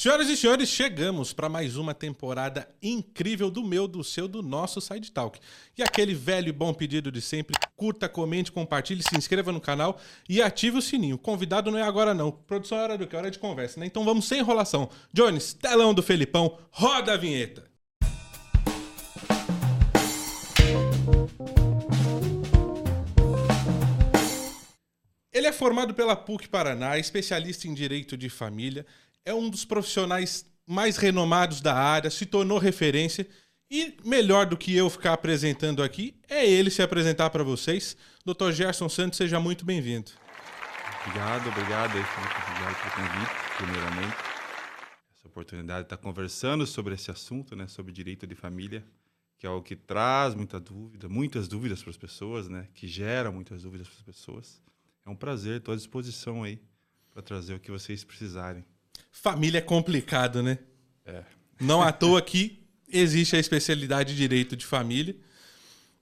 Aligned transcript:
Senhoras 0.00 0.28
e 0.28 0.36
senhores, 0.36 0.68
chegamos 0.68 1.32
para 1.32 1.48
mais 1.48 1.76
uma 1.76 1.92
temporada 1.92 2.68
incrível 2.80 3.50
do 3.50 3.64
meu, 3.64 3.88
do 3.88 4.04
seu, 4.04 4.28
do 4.28 4.44
nosso 4.44 4.80
Side 4.80 5.10
Talk. 5.10 5.40
E 5.76 5.82
aquele 5.82 6.14
velho 6.14 6.50
e 6.50 6.52
bom 6.52 6.72
pedido 6.72 7.10
de 7.10 7.20
sempre: 7.20 7.56
curta, 7.74 8.08
comente, 8.08 8.52
compartilhe, 8.52 9.02
se 9.02 9.18
inscreva 9.18 9.50
no 9.50 9.60
canal 9.60 9.98
e 10.28 10.40
ative 10.40 10.78
o 10.78 10.80
sininho. 10.80 11.18
Convidado 11.18 11.72
não 11.72 11.80
é 11.80 11.82
agora, 11.82 12.14
não. 12.14 12.30
Produção 12.30 12.78
é 12.78 12.82
hora 12.82 12.96
do 12.96 13.08
que? 13.08 13.16
Hora 13.16 13.28
de 13.28 13.40
conversa, 13.40 13.80
né? 13.80 13.86
Então 13.86 14.04
vamos 14.04 14.28
sem 14.28 14.38
enrolação. 14.38 14.88
Jones, 15.12 15.52
telão 15.52 15.92
do 15.92 16.00
Felipão, 16.00 16.56
roda 16.70 17.14
a 17.14 17.16
vinheta. 17.16 17.64
Ele 25.32 25.48
é 25.48 25.52
formado 25.52 25.92
pela 25.92 26.14
PUC 26.14 26.48
Paraná, 26.48 26.98
especialista 26.98 27.66
em 27.66 27.74
direito 27.74 28.16
de 28.16 28.28
família 28.28 28.86
é 29.28 29.34
um 29.34 29.50
dos 29.50 29.66
profissionais 29.66 30.46
mais 30.66 30.96
renomados 30.96 31.60
da 31.60 31.74
área, 31.74 32.10
se 32.10 32.24
tornou 32.24 32.56
referência. 32.56 33.28
E 33.70 33.98
melhor 34.02 34.46
do 34.46 34.56
que 34.56 34.74
eu 34.74 34.88
ficar 34.88 35.12
apresentando 35.12 35.82
aqui, 35.82 36.18
é 36.26 36.48
ele 36.48 36.70
se 36.70 36.80
apresentar 36.80 37.28
para 37.28 37.44
vocês. 37.44 37.94
Dr. 38.24 38.52
Gerson 38.52 38.88
Santos, 38.88 39.18
seja 39.18 39.38
muito 39.38 39.66
bem-vindo. 39.66 40.10
Obrigado, 41.02 41.46
obrigado, 41.46 41.90
obrigado 41.90 42.76
pelo 42.80 43.06
convite, 43.06 43.32
primeiramente. 43.58 44.16
Essa 45.14 45.28
oportunidade 45.28 45.80
de 45.80 45.86
estar 45.86 45.98
conversando 45.98 46.66
sobre 46.66 46.94
esse 46.94 47.10
assunto, 47.10 47.54
né, 47.54 47.68
sobre 47.68 47.92
direito 47.92 48.26
de 48.26 48.34
família, 48.34 48.82
que 49.36 49.46
é 49.46 49.50
algo 49.50 49.62
que 49.62 49.76
traz 49.76 50.34
muita 50.34 50.58
dúvida, 50.58 51.06
muitas 51.06 51.46
dúvidas 51.46 51.82
para 51.82 51.90
as 51.90 51.98
pessoas, 51.98 52.48
né, 52.48 52.66
que 52.72 52.88
gera 52.88 53.30
muitas 53.30 53.62
dúvidas 53.62 53.88
para 53.88 53.98
as 53.98 54.02
pessoas. 54.02 54.62
É 55.04 55.10
um 55.10 55.16
prazer, 55.16 55.58
estou 55.58 55.74
à 55.74 55.76
disposição 55.76 56.42
aí 56.42 56.58
para 57.12 57.20
trazer 57.20 57.52
o 57.52 57.60
que 57.60 57.70
vocês 57.70 58.02
precisarem. 58.04 58.64
Família 59.20 59.58
é 59.58 59.62
complicado, 59.62 60.42
né? 60.42 60.58
É. 61.04 61.24
Não 61.60 61.82
à 61.82 61.90
toa 61.90 62.22
que 62.22 62.64
existe 62.88 63.34
a 63.34 63.38
especialidade 63.38 64.12
de 64.14 64.16
direito 64.16 64.56
de 64.56 64.64
família. 64.64 65.16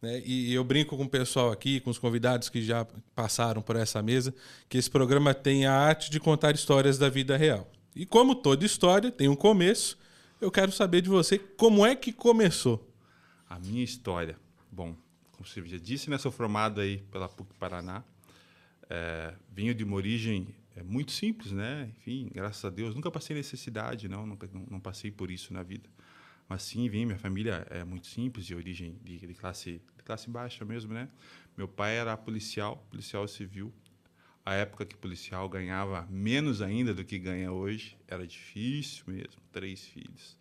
Né? 0.03 0.23
E 0.25 0.53
eu 0.53 0.63
brinco 0.63 0.97
com 0.99 1.05
o 1.05 1.09
pessoal 1.09 1.51
aqui, 1.51 1.81
com 1.81 1.89
os 1.89 1.99
convidados 1.99 2.51
que 2.51 2.63
já 2.63 2.87
passaram 3.15 3.63
por 3.63 3.75
essa 3.75 4.03
mesa, 4.03 4.35
que 4.69 4.77
esse 4.77 4.91
programa 4.91 5.33
tem 5.33 5.65
a 5.65 5.73
arte 5.73 6.11
de 6.11 6.21
contar 6.21 6.55
histórias 6.55 6.99
da 6.99 7.09
vida 7.09 7.39
real. 7.39 7.71
E 7.95 8.05
como 8.05 8.35
toda 8.35 8.67
história 8.67 9.11
tem 9.11 9.29
um 9.29 9.35
começo, 9.35 9.99
eu 10.39 10.51
quero 10.51 10.71
saber 10.71 11.01
de 11.01 11.09
você 11.09 11.39
como 11.39 11.87
é 11.87 11.97
que 11.97 12.13
começou. 12.13 12.93
A 13.49 13.59
minha 13.59 13.83
história. 13.83 14.37
Bom, 14.71 14.95
como 15.33 15.49
você 15.49 15.67
já 15.67 15.79
disse, 15.79 16.11
né, 16.11 16.19
sou 16.19 16.31
formado 16.31 16.83
aí 16.83 16.99
pela 17.11 17.31
PUC 17.31 17.55
Paraná. 17.59 18.05
É, 18.91 19.33
venho 19.51 19.75
de 19.75 19.83
uma 19.85 19.97
origem 19.97 20.55
é 20.77 20.83
muito 20.83 21.11
simples, 21.11 21.53
né? 21.53 21.91
Enfim, 21.97 22.31
graças 22.33 22.65
a 22.65 22.71
Deus, 22.71 22.95
nunca 22.95 23.11
passei 23.11 23.35
necessidade, 23.35 24.09
não, 24.09 24.27
não, 24.27 24.39
não 24.71 24.79
passei 24.79 25.11
por 25.11 25.31
isso 25.31 25.53
na 25.53 25.63
vida. 25.63 25.89
Mas 26.49 26.63
sim, 26.63 26.89
minha 26.89 27.19
família 27.19 27.67
é 27.71 27.83
muito 27.83 28.07
simples, 28.07 28.47
de 28.47 28.55
origem 28.55 29.01
de, 29.03 29.19
de, 29.19 29.35
classe, 29.35 29.83
de 29.97 30.03
classe 30.05 30.31
baixa 30.31 30.65
mesmo, 30.65 30.93
né? 30.93 31.09
Meu 31.57 31.67
pai 31.67 31.97
era 31.97 32.17
policial, 32.17 32.87
policial 32.91 33.27
civil. 33.27 33.73
A 34.45 34.55
época 34.55 34.85
que 34.85 34.95
policial 34.95 35.49
ganhava 35.49 36.07
menos 36.09 36.63
ainda 36.63 36.95
do 36.95 37.05
que 37.05 37.19
ganha 37.19 37.51
hoje, 37.51 37.99
era 38.07 38.25
difícil 38.25 39.03
mesmo, 39.09 39.43
três 39.51 39.85
filhos. 39.87 40.39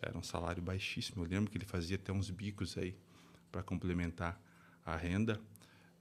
Era 0.00 0.16
um 0.16 0.22
salário 0.22 0.62
baixíssimo. 0.62 1.22
Eu 1.22 1.28
lembro 1.28 1.50
que 1.50 1.58
ele 1.58 1.64
fazia 1.64 1.96
até 1.96 2.12
uns 2.12 2.30
bicos 2.30 2.76
aí 2.76 2.96
para 3.52 3.62
complementar 3.62 4.40
a 4.84 4.96
renda. 4.96 5.40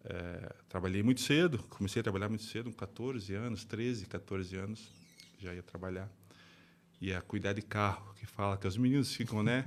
É, 0.10 0.56
trabalhei 0.70 1.04
muito 1.04 1.20
cedo, 1.20 1.60
comecei 1.70 2.00
a 2.00 2.04
trabalhar 2.04 2.30
muito 2.30 2.46
cedo, 2.46 2.72
com 2.72 2.78
14 2.78 3.34
anos, 3.34 3.66
13, 3.66 4.06
14 4.06 4.56
anos, 4.56 4.90
já 5.38 5.54
ia 5.54 5.62
trabalhar. 5.62 6.10
E 7.02 7.14
a 7.14 7.22
cuidar 7.22 7.52
de 7.52 7.62
carro, 7.62 8.14
que 8.16 8.26
fala 8.26 8.58
que 8.58 8.66
os 8.66 8.78
meninos 8.78 9.14
ficam, 9.14 9.44
né? 9.44 9.66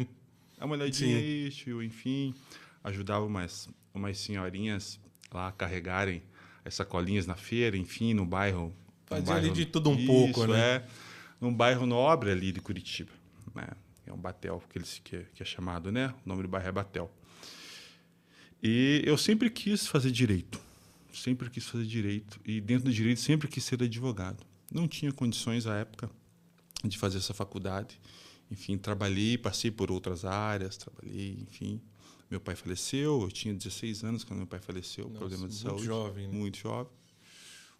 Dá 0.59 0.65
uma 0.65 0.75
olhadinha 0.77 1.17
aí, 1.17 1.51
tio, 1.51 1.83
enfim. 1.83 2.35
Ajudava 2.83 3.25
umas, 3.27 3.69
umas 3.93 4.19
senhorinhas 4.19 4.99
lá 5.31 5.49
a 5.49 5.53
carregarem 5.53 6.23
as 6.65 6.75
sacolinhas 6.75 7.27
na 7.27 7.37
feira, 7.37 7.77
enfim, 7.77 8.15
no 8.15 8.25
bairro. 8.25 8.75
Fazia 9.07 9.27
bairro, 9.27 9.47
ali 9.47 9.51
de 9.53 9.67
tudo 9.67 9.91
um 9.91 9.95
isso, 9.95 10.07
pouco, 10.07 10.47
né? 10.47 10.77
É, 10.77 10.87
num 11.39 11.53
bairro 11.53 11.85
nobre 11.85 12.31
ali 12.31 12.51
de 12.51 12.61
Curitiba, 12.61 13.13
né? 13.55 13.69
É 14.07 14.13
um 14.13 14.17
Batel, 14.17 14.63
que, 14.71 14.79
eles, 14.79 15.01
que, 15.05 15.25
que 15.35 15.43
é 15.43 15.47
chamado, 15.47 15.93
né? 15.93 16.15
O 16.25 16.29
nome 16.29 16.43
do 16.43 16.49
bairro 16.49 16.69
é 16.69 16.73
Batel. 16.73 17.11
E 18.63 19.03
eu 19.05 19.17
sempre 19.17 19.49
quis 19.51 19.87
fazer 19.87 20.11
direito. 20.11 20.61
Sempre 21.13 21.49
quis 21.51 21.65
fazer 21.67 21.85
direito. 21.87 22.41
E 22.45 22.61
dentro 22.61 22.85
do 22.87 22.93
direito 22.93 23.21
sempre 23.21 23.49
quis 23.49 23.65
ser 23.65 23.83
advogado. 23.83 24.45
Não 24.73 24.87
tinha 24.87 25.13
condições 25.13 25.67
à 25.67 25.77
época 25.77 26.11
de 26.85 26.97
fazer 26.97 27.19
essa 27.19 27.35
faculdade. 27.35 28.01
Enfim, 28.51 28.77
trabalhei, 28.79 29.39
passei 29.39 29.71
por 29.71 29.91
outras 29.91 30.25
áreas, 30.25 30.77
trabalhei, 30.77 31.39
enfim. 31.49 31.81
Meu 32.31 32.41
pai 32.41 32.55
faleceu, 32.55 33.23
eu 33.23 33.31
tinha 33.31 33.53
16 33.53 34.05
anos 34.05 34.25
quando 34.25 34.39
meu 34.39 34.47
pai 34.47 34.61
faleceu, 34.61 35.07
Nossa, 35.07 35.19
problema 35.19 35.49
de 35.49 35.55
muito 35.55 35.69
saúde. 35.69 35.85
jovem, 35.85 36.29
né? 36.29 36.33
Muito 36.37 36.59
jovem. 36.59 36.93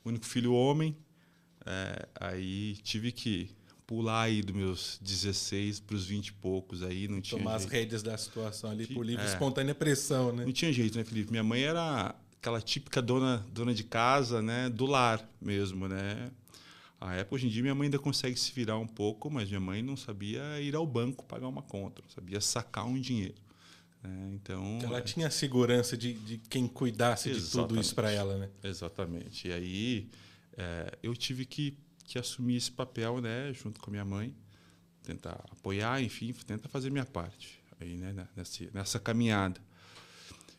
Único 0.05 0.27
filho 0.27 0.53
homem. 0.53 0.97
É, 1.65 2.09
aí 2.19 2.77
tive 2.83 3.13
que 3.13 3.51
pular 3.91 4.23
aí 4.23 4.41
dos 4.41 4.55
meus 4.55 5.01
16 5.03 5.81
para 5.81 5.97
os 5.97 6.07
20 6.07 6.29
e 6.29 6.33
poucos 6.35 6.81
aí, 6.81 7.09
não 7.09 7.21
tinha 7.21 7.37
Tomar 7.37 7.57
as 7.57 7.65
rédeas 7.65 8.05
da 8.05 8.17
situação 8.17 8.71
ali 8.71 8.87
por 8.87 9.05
livre 9.05 9.25
é. 9.25 9.29
espontânea 9.29 9.75
pressão, 9.75 10.31
né? 10.33 10.45
Não 10.45 10.53
tinha 10.53 10.73
jeito, 10.73 10.97
né, 10.97 11.03
Felipe? 11.03 11.33
Minha 11.33 11.43
mãe 11.43 11.65
era 11.65 12.15
aquela 12.39 12.61
típica 12.61 13.03
dona, 13.03 13.45
dona 13.53 13.75
de 13.75 13.83
casa, 13.83 14.41
né, 14.41 14.71
do 14.71 14.87
lar 14.87 15.29
mesmo, 15.43 15.89
né? 15.89 16.31
A 17.01 17.17
época, 17.17 17.35
hoje 17.35 17.49
em 17.49 17.51
dia, 17.51 17.63
minha 17.63 17.75
mãe 17.75 17.87
ainda 17.87 17.99
consegue 17.99 18.39
se 18.39 18.53
virar 18.53 18.79
um 18.79 18.87
pouco, 18.87 19.29
mas 19.29 19.49
minha 19.49 19.59
mãe 19.59 19.83
não 19.83 19.97
sabia 19.97 20.61
ir 20.61 20.77
ao 20.77 20.87
banco 20.87 21.25
pagar 21.25 21.49
uma 21.49 21.63
conta, 21.63 22.01
não 22.01 22.11
sabia 22.11 22.41
sacar 22.41 22.87
um 22.87 23.01
dinheiro. 23.01 23.43
Né? 24.05 24.31
Então, 24.35 24.79
ela 24.85 25.03
tinha 25.03 25.27
a 25.27 25.31
segurança 25.31 25.97
de, 25.97 26.13
de 26.13 26.39
quem 26.39 26.69
cuidasse 26.69 27.33
de 27.33 27.51
tudo 27.51 27.81
isso 27.81 27.93
para 27.97 28.13
ela, 28.13 28.39
né? 28.39 28.51
Exatamente. 28.63 29.49
E 29.49 29.53
aí 29.53 30.11
é, 30.57 30.97
eu 31.03 31.17
tive 31.17 31.45
que 31.45 31.77
que 32.11 32.19
assumi 32.19 32.57
esse 32.57 32.73
papel, 32.73 33.21
né, 33.21 33.53
junto 33.53 33.79
com 33.79 33.89
a 33.89 33.93
minha 33.93 34.05
mãe, 34.05 34.35
tentar 35.01 35.45
apoiar, 35.49 36.03
enfim, 36.03 36.33
tentar 36.45 36.69
fazer 36.69 36.91
minha 36.91 37.07
parte 37.07 37.63
aí, 37.79 37.97
né, 37.97 38.27
nessa, 38.35 38.69
nessa 38.75 38.99
caminhada. 38.99 39.61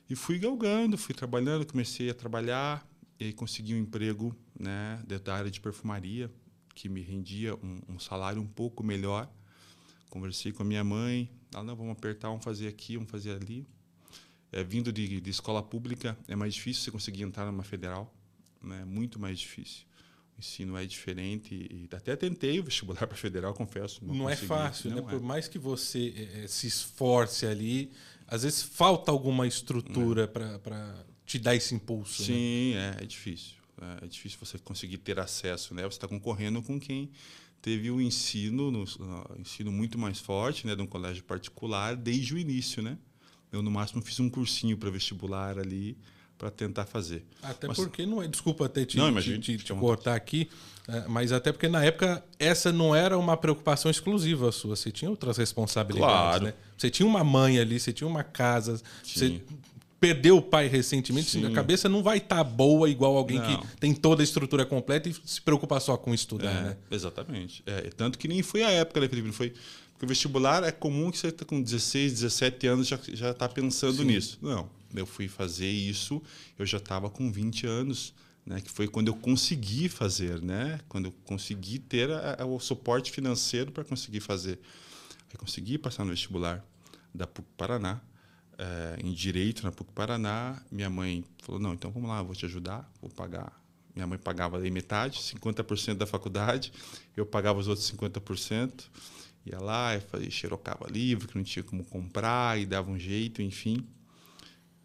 E 0.10 0.16
fui 0.16 0.40
galgando, 0.40 0.98
fui 0.98 1.14
trabalhando, 1.14 1.66
comecei 1.66 2.10
a 2.10 2.14
trabalhar 2.14 2.88
e 3.20 3.34
consegui 3.34 3.76
um 3.76 3.80
emprego, 3.80 4.34
né, 4.58 5.04
da 5.06 5.36
área 5.36 5.52
de 5.52 5.60
perfumaria, 5.60 6.32
que 6.74 6.88
me 6.88 7.02
rendia 7.02 7.54
um, 7.56 7.82
um 7.90 8.00
salário 8.00 8.42
um 8.42 8.48
pouco 8.48 8.82
melhor. 8.82 9.30
Conversei 10.10 10.54
com 10.54 10.64
a 10.64 10.66
minha 10.66 10.86
mãe, 10.86 11.30
ela, 11.54 11.66
não, 11.66 11.76
vamos 11.76 11.92
apertar, 11.92 12.30
vamos 12.30 12.46
fazer 12.46 12.70
aqui, 12.70 12.96
vamos 12.96 13.12
fazer 13.12 13.32
ali. 13.32 13.68
É, 14.54 14.64
vindo 14.64 14.90
de, 14.92 15.20
de 15.20 15.30
escola 15.30 15.62
pública, 15.62 16.18
é 16.30 16.36
mais 16.36 16.54
difícil 16.54 16.84
você 16.84 16.92
conseguir 16.92 17.24
entrar 17.24 17.46
numa 17.46 17.64
federal, 17.64 18.16
né, 18.62 18.86
muito 18.86 19.20
mais 19.20 19.38
difícil 19.38 19.91
ensino 20.42 20.76
é 20.76 20.86
diferente. 20.86 21.54
E 21.72 21.88
até 21.96 22.16
tentei 22.16 22.60
o 22.60 22.64
vestibular 22.64 23.06
para 23.08 23.16
federal, 23.16 23.54
confesso. 23.54 24.04
Não, 24.04 24.14
não 24.14 24.30
é 24.30 24.36
fácil, 24.36 24.90
não 24.90 24.98
né? 24.98 25.04
É. 25.08 25.10
Por 25.10 25.22
mais 25.22 25.48
que 25.48 25.58
você 25.58 26.30
é, 26.44 26.48
se 26.48 26.68
esforce 26.68 27.46
ali, 27.46 27.92
às 28.28 28.44
vezes 28.44 28.64
falta 28.64 29.12
alguma 29.12 29.48
estrutura 29.48 30.24
é. 30.24 30.28
para 30.28 31.06
te 31.26 31.40
dar 31.40 31.56
esse 31.56 31.74
impulso. 31.74 32.24
Né? 32.24 32.28
Sim, 32.28 32.74
né? 32.74 32.98
é, 33.00 33.04
é 33.04 33.06
difícil. 33.06 33.56
É, 33.82 34.06
é, 34.06 34.08
difícil 34.08 34.38
você 34.40 34.58
conseguir 34.58 34.98
ter 34.98 35.20
acesso, 35.20 35.74
né? 35.74 35.84
Você 35.84 35.98
está 35.98 36.08
concorrendo 36.08 36.62
com 36.62 36.80
quem 36.80 37.12
teve 37.62 37.92
o 37.92 37.96
um 37.96 38.02
ensino, 38.02 38.72
no, 38.72 38.84
uh, 38.84 39.40
ensino 39.40 39.72
muito 39.72 39.98
mais 39.98 40.20
forte, 40.20 40.66
né, 40.66 40.76
de 40.76 40.82
um 40.82 40.88
colégio 40.88 41.24
particular 41.24 41.96
desde 41.96 42.34
o 42.34 42.38
início, 42.38 42.82
né? 42.82 42.98
Eu 43.52 43.62
no 43.62 43.70
máximo 43.70 44.02
fiz 44.02 44.20
um 44.20 44.30
cursinho 44.30 44.78
para 44.78 44.90
vestibular 44.90 45.60
ali 45.60 45.96
para 46.42 46.50
tentar 46.50 46.86
fazer. 46.86 47.24
Até 47.44 47.68
mas, 47.68 47.78
porque 47.78 48.04
não 48.04 48.20
é, 48.20 48.28
desculpa 48.28 48.66
até 48.66 48.84
te, 48.84 48.98
não, 48.98 49.14
te, 49.22 49.38
te, 49.38 49.58
te 49.60 49.74
cortar 49.76 50.16
aqui, 50.16 50.50
é, 50.88 51.08
mas 51.08 51.32
até 51.32 51.52
porque 51.52 51.68
na 51.68 51.86
época 51.86 52.24
essa 52.40 52.72
não 52.72 52.96
era 52.96 53.16
uma 53.16 53.38
preocupação 53.38 53.92
exclusiva 53.92 54.52
sua, 54.52 54.76
você 54.76 54.92
tinha 54.92 55.12
outras 55.12 55.38
responsabilidades, 55.38 56.40
claro. 56.40 56.44
né? 56.46 56.54
Você 56.76 56.90
tinha 56.90 57.08
uma 57.08 57.24
mãe 57.24 57.60
ali, 57.60 57.80
você 57.80 57.94
tinha 57.94 58.08
uma 58.08 58.24
casa, 58.24 58.82
você 59.04 59.40
perdeu 60.00 60.38
o 60.38 60.42
pai 60.42 60.68
recentemente, 60.68 61.30
Sim. 61.30 61.46
a 61.46 61.52
cabeça 61.52 61.88
não 61.88 62.02
vai 62.02 62.18
estar 62.18 62.38
tá 62.38 62.44
boa 62.44 62.90
igual 62.90 63.16
alguém 63.16 63.38
não. 63.38 63.60
que 63.60 63.68
tem 63.78 63.94
toda 63.94 64.24
a 64.24 64.26
estrutura 64.26 64.66
completa 64.66 65.08
e 65.10 65.16
se 65.24 65.40
preocupa 65.40 65.80
só 65.80 65.96
com 65.96 66.12
estudar, 66.12 66.50
é, 66.50 66.62
né? 66.64 66.78
Exatamente. 66.90 67.62
É, 67.68 67.82
tanto 67.96 68.18
que 68.18 68.28
nem 68.28 68.42
foi 68.42 68.64
a 68.64 68.72
época, 68.72 69.00
né, 69.00 69.08
Felipe? 69.08 69.28
Não 69.28 69.34
foi 69.34 69.54
porque 69.94 70.06
o 70.06 70.08
vestibular 70.08 70.64
é 70.64 70.72
comum 70.72 71.12
que 71.12 71.20
você 71.20 71.32
tá 71.32 71.46
com 71.46 71.62
16, 71.62 72.14
17 72.14 72.66
anos 72.66 72.88
já 72.88 72.98
já 73.14 73.30
está 73.30 73.48
pensando 73.48 73.98
Sim. 73.98 74.06
nisso. 74.06 74.40
Não, 74.42 74.68
eu 74.96 75.06
fui 75.06 75.28
fazer 75.28 75.70
isso, 75.70 76.22
eu 76.58 76.66
já 76.66 76.78
estava 76.78 77.10
com 77.10 77.32
20 77.32 77.66
anos, 77.66 78.14
né, 78.46 78.60
que 78.62 78.72
foi 78.72 78.88
quando 78.88 79.08
eu 79.08 79.16
consegui 79.16 79.88
fazer, 79.88 80.42
né? 80.42 80.80
Quando 80.90 81.06
eu 81.06 81.12
consegui 81.26 81.78
ter 81.80 82.10
a, 82.12 82.42
a, 82.42 82.46
o 82.46 82.60
suporte 82.60 83.12
financeiro 83.12 83.72
para 83.72 83.84
conseguir 83.84 84.20
fazer. 84.20 84.60
Aí 85.30 85.38
consegui 85.38 85.78
passar 85.78 86.04
no 86.04 86.12
vestibular 86.12 86.66
da 87.14 87.28
PUC 87.28 87.48
Paraná, 87.56 88.02
é, 88.58 88.98
em 89.04 89.14
direito 89.14 89.64
na 89.64 89.72
PUC 89.72 89.92
Paraná. 89.94 90.62
Minha 90.72 90.90
mãe 90.90 91.24
falou: 91.44 91.62
"Não, 91.62 91.74
então 91.74 91.92
vamos 91.92 92.10
lá, 92.10 92.22
vou 92.24 92.36
te 92.36 92.46
ajudar, 92.46 92.92
vou 93.00 93.10
pagar 93.10 93.62
Minha 93.94 94.08
mãe 94.08 94.18
pagava 94.18 94.58
aí 94.58 94.72
metade, 94.72 95.20
50% 95.20 95.96
da 95.96 96.08
faculdade, 96.08 96.72
eu 97.16 97.26
pagava 97.26 97.60
os 97.60 97.68
outros 97.68 97.92
50%. 97.92 98.86
Ia 99.46 99.60
lá, 99.60 99.96
e 99.96 100.00
fazia, 100.00 100.30
xerocava 100.30 100.88
livro, 100.88 101.28
que 101.28 101.36
não 101.36 101.44
tinha 101.44 101.64
como 101.64 101.84
comprar, 101.84 102.60
e 102.60 102.66
dava 102.66 102.92
um 102.92 103.00
jeito, 103.00 103.42
enfim. 103.42 103.88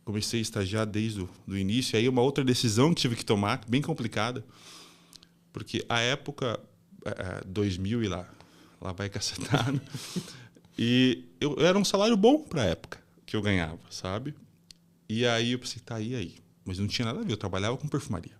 Comecei 0.07 0.39
a 0.39 0.43
estagiar 0.43 0.87
desde 0.87 1.21
o 1.49 1.57
início. 1.57 1.99
Aí 1.99 2.09
uma 2.09 2.23
outra 2.23 2.45
decisão 2.45 2.95
que 2.95 3.01
tive 3.03 3.17
que 3.17 3.25
tomar, 3.25 3.61
bem 3.67 3.83
complicada, 3.83 4.45
porque 5.53 5.85
a 5.89 5.99
época, 5.99 6.61
é, 7.05 7.43
2000 7.45 8.05
e 8.05 8.09
lá, 8.09 8.25
lá 8.81 8.93
vai 8.93 9.11
cacetado, 9.11 9.81
e 10.79 11.25
eu, 11.41 11.57
era 11.59 11.77
um 11.77 11.85
salário 11.85 12.17
bom 12.17 12.41
para 12.41 12.63
a 12.63 12.67
época 12.67 13.03
que 13.27 13.35
eu 13.35 13.43
ganhava, 13.43 13.81
sabe? 13.91 14.33
E 15.09 15.27
aí 15.27 15.51
eu 15.51 15.59
pensei, 15.59 15.83
tá, 15.85 16.01
e 16.01 16.15
aí? 16.15 16.37
Mas 16.65 16.79
não 16.79 16.87
tinha 16.87 17.05
nada 17.05 17.19
a 17.19 17.25
ver, 17.25 17.33
eu 17.33 17.37
trabalhava 17.37 17.77
com 17.77 17.89
perfumaria. 17.89 18.37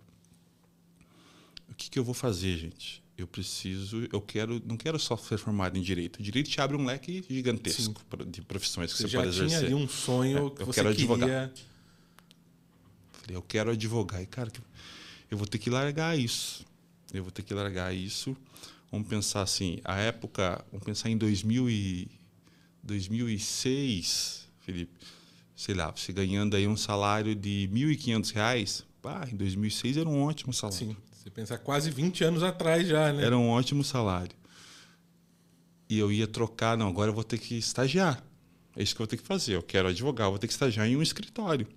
O 1.69 1.75
que, 1.75 1.89
que 1.89 1.99
eu 1.99 2.03
vou 2.03 2.13
fazer, 2.13 2.55
gente? 2.57 3.03
Eu 3.17 3.27
preciso, 3.27 4.07
eu 4.11 4.21
quero, 4.21 4.61
não 4.65 4.77
quero 4.77 4.99
só 4.99 5.17
ser 5.17 5.37
formado 5.39 5.77
em 5.77 5.81
direito. 5.81 6.19
O 6.19 6.23
direito 6.23 6.49
te 6.49 6.61
abre 6.61 6.77
um 6.77 6.85
leque 6.85 7.25
gigantesco 7.27 7.81
Sim. 7.81 8.29
de 8.29 8.41
profissões 8.41 8.93
que 8.93 8.99
você, 8.99 9.07
você 9.07 9.17
pode 9.17 9.29
exercer. 9.29 9.49
já 9.49 9.57
tinha 9.57 9.75
ali 9.75 9.83
um 9.83 9.87
sonho 9.87 10.47
é, 10.47 10.49
que 10.51 10.61
eu 10.61 10.65
você 10.67 10.81
quero 10.83 10.95
queria... 10.95 11.13
advogar. 11.13 11.51
Falei, 13.11 13.35
eu 13.35 13.41
quero 13.41 13.71
advogar. 13.71 14.21
E, 14.21 14.25
cara, 14.27 14.51
eu 15.31 15.37
vou 15.37 15.47
ter 15.47 15.57
que 15.57 15.69
largar 15.69 16.17
isso. 16.17 16.63
Eu 17.11 17.23
vou 17.23 17.31
ter 17.31 17.41
que 17.41 17.53
largar 17.53 17.93
isso. 17.93 18.37
Vamos 18.91 19.07
pensar 19.07 19.41
assim, 19.41 19.79
a 19.83 19.97
época, 19.97 20.63
vamos 20.71 20.85
pensar 20.85 21.09
em 21.09 21.17
2000 21.17 21.69
e, 21.69 22.07
2006, 22.83 24.47
Felipe, 24.61 24.93
sei 25.55 25.75
lá, 25.75 25.91
você 25.91 26.13
ganhando 26.13 26.55
aí 26.55 26.67
um 26.67 26.77
salário 26.77 27.35
de 27.35 27.67
R$ 27.73 27.95
1.500, 27.95 28.85
pá, 29.01 29.27
em 29.29 29.35
2006 29.35 29.97
era 29.97 30.07
um 30.07 30.21
ótimo 30.21 30.53
salário. 30.53 30.87
Sim. 30.89 30.97
Você 31.27 31.31
pensar 31.31 31.57
quase 31.57 31.91
20 31.91 32.23
anos 32.23 32.41
atrás 32.41 32.87
já, 32.87 33.11
né? 33.11 33.25
Era 33.25 33.37
um 33.37 33.49
ótimo 33.49 33.83
salário. 33.83 34.31
E 35.89 35.99
eu 35.99 36.09
ia 36.09 36.25
trocar, 36.25 36.77
não, 36.77 36.87
agora 36.87 37.09
eu 37.09 37.13
vou 37.13 37.23
ter 37.23 37.37
que 37.37 37.55
estagiar. 37.55 38.23
É 38.73 38.81
isso 38.81 38.95
que 38.95 39.01
eu 39.01 39.05
vou 39.05 39.09
ter 39.09 39.17
que 39.17 39.27
fazer. 39.27 39.55
Eu 39.55 39.61
quero 39.61 39.89
advogar, 39.89 40.27
eu 40.27 40.31
vou 40.31 40.39
ter 40.39 40.47
que 40.47 40.53
estagiar 40.53 40.87
em 40.87 40.95
um 40.95 41.01
escritório. 41.01 41.67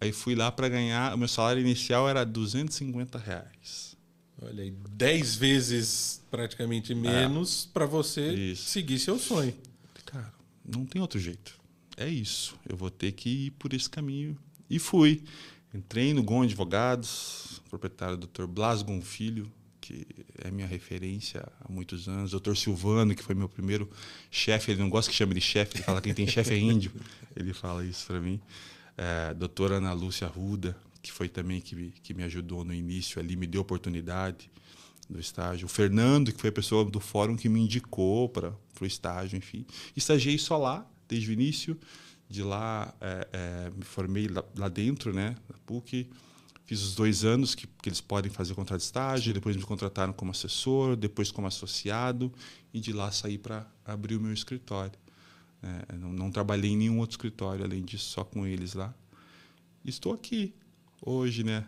Aí 0.00 0.10
fui 0.10 0.34
lá 0.34 0.50
para 0.50 0.68
ganhar, 0.68 1.14
o 1.14 1.18
meu 1.18 1.28
salário 1.28 1.60
inicial 1.60 2.08
era 2.08 2.24
250 2.24 3.16
reais. 3.16 3.96
Olha 4.42 4.64
aí, 4.64 4.72
10 4.72 5.36
vezes 5.36 6.20
praticamente 6.28 6.96
menos 6.96 7.68
é. 7.68 7.72
para 7.72 7.86
você 7.86 8.32
isso. 8.32 8.70
seguir 8.70 8.98
seu 8.98 9.20
sonho. 9.20 9.54
Cara, 10.04 10.34
não 10.64 10.84
tem 10.84 11.00
outro 11.00 11.20
jeito. 11.20 11.56
É 11.96 12.08
isso. 12.08 12.56
Eu 12.68 12.76
vou 12.76 12.90
ter 12.90 13.12
que 13.12 13.46
ir 13.46 13.50
por 13.52 13.72
esse 13.72 13.88
caminho. 13.88 14.36
E 14.68 14.80
fui. 14.80 15.22
Entrei 15.72 16.14
no 16.14 16.22
GOM 16.22 16.42
Advogados, 16.42 17.60
proprietário 17.68 18.16
do 18.16 18.26
Dr. 18.26 18.46
Blas 18.46 18.84
Filho, 19.02 19.52
que 19.80 20.06
é 20.42 20.50
minha 20.50 20.66
referência 20.66 21.46
há 21.60 21.70
muitos 21.70 22.08
anos. 22.08 22.30
Dr. 22.30 22.54
Silvano, 22.54 23.14
que 23.14 23.22
foi 23.22 23.34
meu 23.34 23.48
primeiro 23.48 23.88
chefe. 24.30 24.70
Ele 24.70 24.80
não 24.80 24.88
gosta 24.88 25.10
que 25.10 25.16
chame 25.16 25.34
de 25.34 25.40
chefe, 25.40 25.76
ele 25.76 25.84
fala 25.84 26.00
que 26.00 26.08
quem 26.08 26.14
tem 26.14 26.26
chefe 26.26 26.54
é 26.54 26.58
índio. 26.58 26.92
Ele 27.36 27.52
fala 27.52 27.84
isso 27.84 28.06
para 28.06 28.20
mim. 28.20 28.40
É, 28.96 29.32
doutora 29.34 29.76
Ana 29.76 29.92
Lúcia 29.92 30.26
Ruda, 30.26 30.76
que 31.00 31.12
foi 31.12 31.28
também 31.28 31.60
que, 31.60 31.92
que 32.02 32.12
me 32.12 32.24
ajudou 32.24 32.64
no 32.64 32.74
início 32.74 33.20
ali, 33.20 33.36
me 33.36 33.46
deu 33.46 33.60
oportunidade 33.60 34.50
do 35.08 35.20
estágio. 35.20 35.66
O 35.66 35.68
Fernando, 35.68 36.32
que 36.32 36.40
foi 36.40 36.50
a 36.50 36.52
pessoa 36.52 36.84
do 36.84 36.98
fórum 36.98 37.36
que 37.36 37.48
me 37.48 37.60
indicou 37.60 38.28
para 38.28 38.52
o 38.80 38.84
estágio, 38.84 39.36
enfim. 39.36 39.64
Estagiei 39.94 40.36
só 40.36 40.56
lá, 40.56 40.84
desde 41.06 41.30
o 41.30 41.32
início 41.32 41.78
de 42.28 42.42
lá 42.42 42.94
é, 43.00 43.28
é, 43.32 43.70
me 43.74 43.84
formei 43.84 44.28
lá, 44.28 44.44
lá, 44.56 44.68
dentro, 44.68 45.12
né, 45.12 45.36
na 45.48 45.58
PUC. 45.66 46.10
Fiz 46.64 46.82
os 46.82 46.94
dois 46.94 47.24
anos 47.24 47.54
que, 47.54 47.66
que 47.66 47.88
eles 47.88 48.00
podem 48.00 48.30
fazer 48.30 48.54
contrato 48.54 48.80
de 48.80 48.84
estágio, 48.84 49.32
depois 49.32 49.56
me 49.56 49.62
contrataram 49.62 50.12
como 50.12 50.30
assessor, 50.30 50.96
depois 50.96 51.30
como 51.30 51.46
associado, 51.46 52.30
e 52.74 52.78
de 52.78 52.92
lá 52.92 53.10
saí 53.10 53.38
para 53.38 53.66
abrir 53.86 54.16
o 54.16 54.20
meu 54.20 54.34
escritório. 54.34 54.92
É, 55.62 55.96
não, 55.96 56.12
não, 56.12 56.30
trabalhei 56.30 56.72
em 56.72 56.76
nenhum 56.76 56.98
outro 56.98 57.14
escritório, 57.14 57.64
além 57.64 57.82
disso, 57.82 58.10
só 58.10 58.22
com 58.22 58.46
eles 58.46 58.74
lá. 58.74 58.94
Estou 59.82 60.12
aqui 60.12 60.54
hoje, 61.00 61.42
né? 61.42 61.64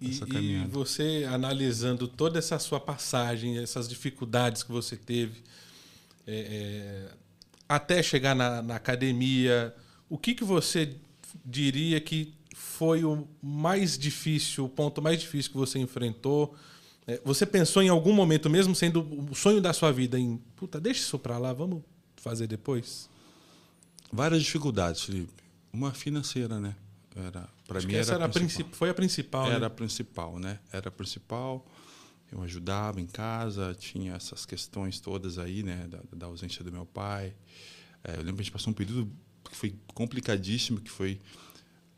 E, 0.00 0.20
e, 0.36 0.66
você 0.66 1.26
analisando 1.28 2.08
toda 2.08 2.38
essa 2.38 2.58
sua 2.58 2.80
passagem, 2.80 3.58
essas 3.58 3.88
dificuldades 3.88 4.62
que 4.62 4.70
você 4.70 4.96
teve, 4.96 5.42
é, 6.26 7.08
é, 7.10 7.14
até 7.68 8.02
chegar 8.02 8.34
na, 8.34 8.62
na 8.62 8.76
academia, 8.76 9.74
o 10.10 10.18
que, 10.18 10.34
que 10.34 10.44
você 10.44 10.96
diria 11.44 12.00
que 12.00 12.34
foi 12.52 13.04
o 13.04 13.26
mais 13.40 13.96
difícil, 13.96 14.64
o 14.64 14.68
ponto 14.68 15.00
mais 15.00 15.20
difícil 15.20 15.52
que 15.52 15.56
você 15.56 15.78
enfrentou? 15.78 16.54
É, 17.06 17.20
você 17.24 17.46
pensou 17.46 17.80
em 17.82 17.88
algum 17.88 18.12
momento, 18.12 18.50
mesmo 18.50 18.74
sendo 18.74 19.00
o 19.30 19.34
sonho 19.34 19.60
da 19.60 19.72
sua 19.72 19.92
vida, 19.92 20.18
em 20.18 20.36
puta, 20.56 20.80
deixa 20.80 21.00
isso 21.00 21.18
para 21.18 21.38
lá, 21.38 21.52
vamos 21.52 21.82
fazer 22.16 22.48
depois? 22.48 23.08
Várias 24.12 24.42
dificuldades, 24.42 25.04
Felipe. 25.04 25.32
Uma 25.72 25.92
financeira, 25.92 26.58
né? 26.58 26.74
Era 27.14 27.48
para 27.66 27.80
mim 27.80 27.94
essa 27.94 28.14
era, 28.14 28.24
era 28.24 28.46
a 28.46 28.64
foi 28.72 28.90
a 28.90 28.94
principal. 28.94 29.46
Era 29.46 29.60
né? 29.60 29.66
a 29.66 29.70
principal, 29.70 30.38
né? 30.38 30.58
Era 30.72 30.88
a 30.88 30.92
principal. 30.92 31.64
Eu 32.32 32.42
ajudava 32.42 33.00
em 33.00 33.06
casa, 33.06 33.76
tinha 33.78 34.14
essas 34.14 34.44
questões 34.44 34.98
todas 34.98 35.38
aí, 35.38 35.62
né? 35.62 35.86
Da, 35.88 36.00
da 36.12 36.26
ausência 36.26 36.64
do 36.64 36.72
meu 36.72 36.86
pai. 36.86 37.32
É, 38.02 38.12
eu 38.12 38.18
lembro 38.18 38.36
que 38.36 38.40
a 38.40 38.44
gente 38.44 38.52
passou 38.52 38.70
um 38.70 38.74
período 38.74 39.10
que 39.50 39.56
foi 39.56 39.74
complicadíssimo, 39.94 40.80
que 40.80 40.90
foi 40.90 41.18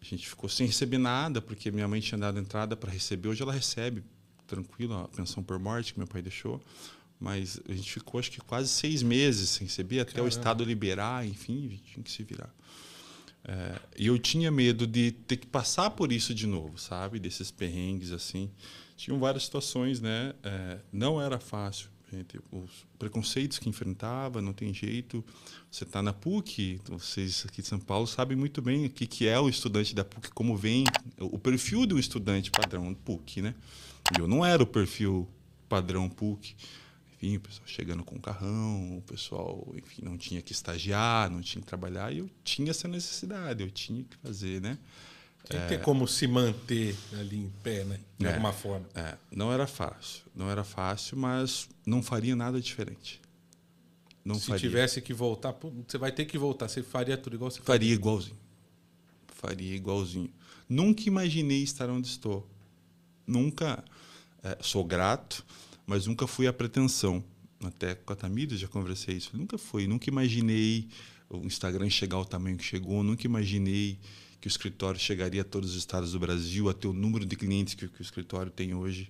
a 0.00 0.04
gente 0.04 0.28
ficou 0.28 0.48
sem 0.48 0.66
receber 0.66 0.98
nada 0.98 1.40
porque 1.40 1.70
minha 1.70 1.86
mãe 1.86 2.00
tinha 2.00 2.18
dado 2.18 2.38
entrada 2.38 2.76
para 2.76 2.90
receber. 2.90 3.28
Hoje 3.28 3.42
ela 3.42 3.52
recebe 3.52 4.02
tranquilo 4.48 4.94
a 4.94 5.08
pensão 5.08 5.42
por 5.42 5.58
morte 5.60 5.92
que 5.92 6.00
meu 6.00 6.08
pai 6.08 6.20
deixou, 6.20 6.60
mas 7.20 7.60
a 7.68 7.72
gente 7.72 7.92
ficou 7.92 8.18
acho 8.18 8.30
que 8.30 8.40
quase 8.40 8.68
seis 8.68 9.02
meses 9.02 9.50
sem 9.50 9.66
receber 9.66 10.00
até 10.00 10.12
Caramba. 10.12 10.26
o 10.26 10.28
estado 10.28 10.64
liberar, 10.64 11.24
enfim, 11.24 11.66
a 11.66 11.70
gente 11.70 11.84
tinha 11.84 12.02
que 12.02 12.10
se 12.10 12.24
virar. 12.24 12.52
É, 13.44 13.80
e 13.96 14.06
eu 14.06 14.18
tinha 14.18 14.50
medo 14.50 14.86
de 14.86 15.12
ter 15.12 15.36
que 15.36 15.46
passar 15.46 15.90
por 15.90 16.10
isso 16.10 16.34
de 16.34 16.46
novo, 16.46 16.78
sabe? 16.78 17.20
Desses 17.20 17.50
perrengues 17.50 18.10
assim. 18.10 18.50
Tinham 18.96 19.18
várias 19.18 19.44
situações, 19.44 20.00
né? 20.00 20.34
É, 20.42 20.78
não 20.92 21.20
era 21.20 21.38
fácil 21.38 21.91
os 22.50 22.70
preconceitos 22.98 23.58
que 23.58 23.68
enfrentava, 23.68 24.42
não 24.42 24.52
tem 24.52 24.72
jeito. 24.72 25.24
Você 25.70 25.84
está 25.84 26.02
na 26.02 26.12
PUC, 26.12 26.80
vocês 26.88 27.44
aqui 27.46 27.62
de 27.62 27.68
São 27.68 27.78
Paulo 27.78 28.06
sabem 28.06 28.36
muito 28.36 28.60
bem 28.60 28.86
o 28.86 28.90
que, 28.90 29.06
que 29.06 29.26
é 29.26 29.38
o 29.38 29.48
estudante 29.48 29.94
da 29.94 30.04
PUC, 30.04 30.30
como 30.30 30.56
vem 30.56 30.84
o 31.18 31.38
perfil 31.38 31.86
do 31.86 31.98
estudante 31.98 32.50
padrão 32.50 32.94
PUC, 32.94 33.42
né? 33.42 33.54
Eu 34.18 34.28
não 34.28 34.44
era 34.44 34.62
o 34.62 34.66
perfil 34.66 35.28
padrão 35.68 36.08
PUC. 36.08 36.54
Enfim, 37.14 37.36
o 37.36 37.40
pessoal 37.40 37.66
chegando 37.66 38.04
com 38.04 38.18
carrão, 38.18 38.98
o 38.98 39.02
pessoal, 39.02 39.72
enfim, 39.76 40.02
não 40.02 40.18
tinha 40.18 40.42
que 40.42 40.52
estagiar, 40.52 41.30
não 41.30 41.40
tinha 41.40 41.62
que 41.62 41.68
trabalhar, 41.68 42.12
e 42.12 42.18
eu 42.18 42.28
tinha 42.42 42.70
essa 42.70 42.88
necessidade, 42.88 43.62
eu 43.62 43.70
tinha 43.70 44.02
que 44.02 44.16
fazer, 44.16 44.60
né? 44.60 44.76
Tem 45.48 45.60
que 45.60 45.68
ter 45.68 45.80
como 45.80 46.06
se 46.06 46.26
manter 46.26 46.96
ali 47.18 47.36
em 47.36 47.52
pé, 47.62 47.84
né? 47.84 48.00
De 48.18 48.26
é, 48.26 48.30
alguma 48.30 48.52
forma. 48.52 48.86
É, 48.94 49.16
não 49.30 49.52
era 49.52 49.66
fácil. 49.66 50.22
Não 50.34 50.50
era 50.50 50.64
fácil, 50.64 51.16
mas 51.16 51.68
não 51.84 52.02
faria 52.02 52.36
nada 52.36 52.60
diferente. 52.60 53.20
Não 54.24 54.36
se 54.36 54.46
faria. 54.46 54.60
tivesse 54.60 55.00
que 55.00 55.12
voltar, 55.12 55.54
você 55.86 55.98
vai 55.98 56.12
ter 56.12 56.24
que 56.26 56.38
voltar. 56.38 56.68
Você 56.68 56.82
faria 56.82 57.16
tudo 57.16 57.34
igual 57.34 57.50
você 57.50 57.60
faria? 57.60 57.80
Faria 57.80 57.94
igualzinho. 57.94 58.36
Faria 59.26 59.74
igualzinho. 59.74 60.32
Nunca 60.68 61.02
imaginei 61.06 61.62
estar 61.62 61.90
onde 61.90 62.06
estou. 62.06 62.48
Nunca. 63.26 63.84
É, 64.42 64.58
sou 64.60 64.84
grato, 64.84 65.44
mas 65.86 66.06
nunca 66.06 66.26
fui 66.26 66.46
a 66.46 66.52
pretensão. 66.52 67.22
Até 67.62 67.94
com 67.94 68.12
a 68.12 68.16
Tamires 68.16 68.58
já 68.58 68.68
conversei 68.68 69.16
isso. 69.16 69.36
Nunca 69.36 69.58
fui. 69.58 69.86
Nunca 69.86 70.08
imaginei 70.08 70.88
o 71.28 71.38
Instagram 71.38 71.90
chegar 71.90 72.16
ao 72.16 72.24
tamanho 72.24 72.56
que 72.56 72.64
chegou. 72.64 73.02
Nunca 73.02 73.26
imaginei 73.26 73.98
que 74.42 74.48
o 74.48 74.50
escritório 74.50 74.98
chegaria 74.98 75.42
a 75.42 75.44
todos 75.44 75.70
os 75.70 75.76
estados 75.76 76.10
do 76.10 76.18
Brasil, 76.18 76.68
a 76.68 76.74
ter 76.74 76.88
o 76.88 76.92
número 76.92 77.24
de 77.24 77.36
clientes 77.36 77.74
que, 77.74 77.86
que 77.86 78.00
o 78.00 78.02
escritório 78.02 78.50
tem 78.50 78.74
hoje. 78.74 79.08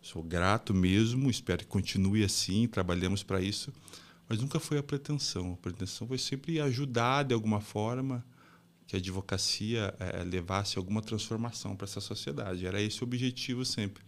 Sou 0.00 0.22
grato 0.22 0.72
mesmo, 0.72 1.30
espero 1.30 1.58
que 1.58 1.66
continue 1.66 2.24
assim, 2.24 2.66
trabalhamos 2.66 3.22
para 3.22 3.38
isso, 3.42 3.70
mas 4.26 4.40
nunca 4.40 4.58
foi 4.58 4.78
a 4.78 4.82
pretensão. 4.82 5.52
A 5.52 5.56
pretensão 5.58 6.08
foi 6.08 6.16
sempre 6.16 6.58
ajudar 6.58 7.24
de 7.24 7.34
alguma 7.34 7.60
forma 7.60 8.24
que 8.86 8.96
a 8.96 8.98
advocacia 8.98 9.94
é, 10.00 10.24
levasse 10.24 10.78
alguma 10.78 11.02
transformação 11.02 11.76
para 11.76 11.84
essa 11.84 12.00
sociedade. 12.00 12.66
Era 12.66 12.80
esse 12.80 13.02
o 13.02 13.04
objetivo 13.04 13.66
sempre, 13.66 14.02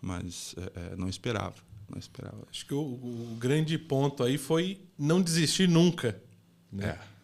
mas 0.00 0.54
é, 0.74 0.96
não 0.96 1.10
esperava. 1.10 1.56
Não 1.86 1.98
esperava. 1.98 2.46
Acho 2.50 2.64
que 2.64 2.72
o, 2.72 2.80
o, 2.80 3.36
grande 3.38 3.76
ponto 3.76 4.22
aí 4.22 4.38
foi 4.38 4.80
não 4.98 5.20
desistir 5.20 5.68
nunca. 5.68 6.18
Né? 6.72 6.86
É. 6.86 7.17